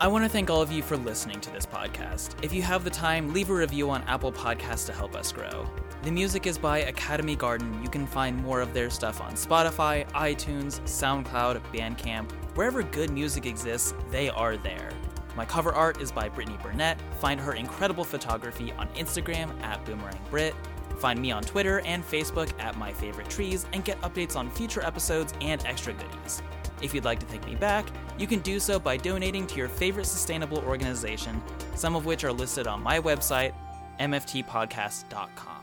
I 0.00 0.06
want 0.06 0.24
to 0.24 0.28
thank 0.28 0.48
all 0.48 0.62
of 0.62 0.70
you 0.70 0.80
for 0.80 0.96
listening 0.96 1.40
to 1.40 1.50
this 1.50 1.66
podcast. 1.66 2.36
If 2.40 2.52
you 2.52 2.62
have 2.62 2.84
the 2.84 2.90
time, 2.90 3.32
leave 3.32 3.50
a 3.50 3.54
review 3.54 3.90
on 3.90 4.04
Apple 4.04 4.30
Podcasts 4.30 4.86
to 4.86 4.92
help 4.92 5.16
us 5.16 5.32
grow. 5.32 5.68
The 6.04 6.12
music 6.12 6.46
is 6.46 6.56
by 6.56 6.78
Academy 6.82 7.34
Garden. 7.34 7.82
You 7.82 7.88
can 7.88 8.06
find 8.06 8.40
more 8.40 8.60
of 8.60 8.72
their 8.72 8.90
stuff 8.90 9.20
on 9.20 9.32
Spotify, 9.32 10.08
iTunes, 10.12 10.80
SoundCloud, 10.82 11.60
Bandcamp. 11.72 12.30
Wherever 12.54 12.84
good 12.84 13.10
music 13.10 13.44
exists, 13.44 13.92
they 14.12 14.28
are 14.28 14.56
there. 14.56 14.90
My 15.34 15.44
cover 15.44 15.72
art 15.72 16.00
is 16.00 16.12
by 16.12 16.28
Brittany 16.28 16.58
Burnett. 16.62 17.00
Find 17.18 17.40
her 17.40 17.54
incredible 17.54 18.04
photography 18.04 18.72
on 18.78 18.86
Instagram 18.90 19.50
at 19.64 19.84
BoomerangBrit. 19.84 20.54
Find 21.00 21.20
me 21.20 21.32
on 21.32 21.42
Twitter 21.42 21.80
and 21.80 22.04
Facebook 22.04 22.52
at 22.60 22.78
My 22.78 22.92
Favorite 22.92 23.28
Trees 23.28 23.66
and 23.72 23.84
get 23.84 24.00
updates 24.02 24.36
on 24.36 24.48
future 24.52 24.82
episodes 24.82 25.34
and 25.40 25.60
extra 25.66 25.92
goodies. 25.92 26.40
If 26.80 26.94
you'd 26.94 27.04
like 27.04 27.18
to 27.20 27.26
thank 27.26 27.44
me 27.46 27.54
back, 27.54 27.86
you 28.18 28.26
can 28.26 28.40
do 28.40 28.60
so 28.60 28.78
by 28.78 28.96
donating 28.96 29.46
to 29.48 29.56
your 29.56 29.68
favorite 29.68 30.06
sustainable 30.06 30.58
organization, 30.58 31.42
some 31.74 31.96
of 31.96 32.06
which 32.06 32.24
are 32.24 32.32
listed 32.32 32.66
on 32.66 32.82
my 32.82 33.00
website, 33.00 33.52
mftpodcast.com. 34.00 35.62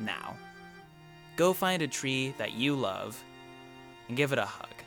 Now, 0.00 0.36
go 1.36 1.52
find 1.52 1.82
a 1.82 1.88
tree 1.88 2.34
that 2.38 2.52
you 2.52 2.76
love 2.76 3.22
and 4.08 4.16
give 4.16 4.32
it 4.32 4.38
a 4.38 4.44
hug. 4.44 4.77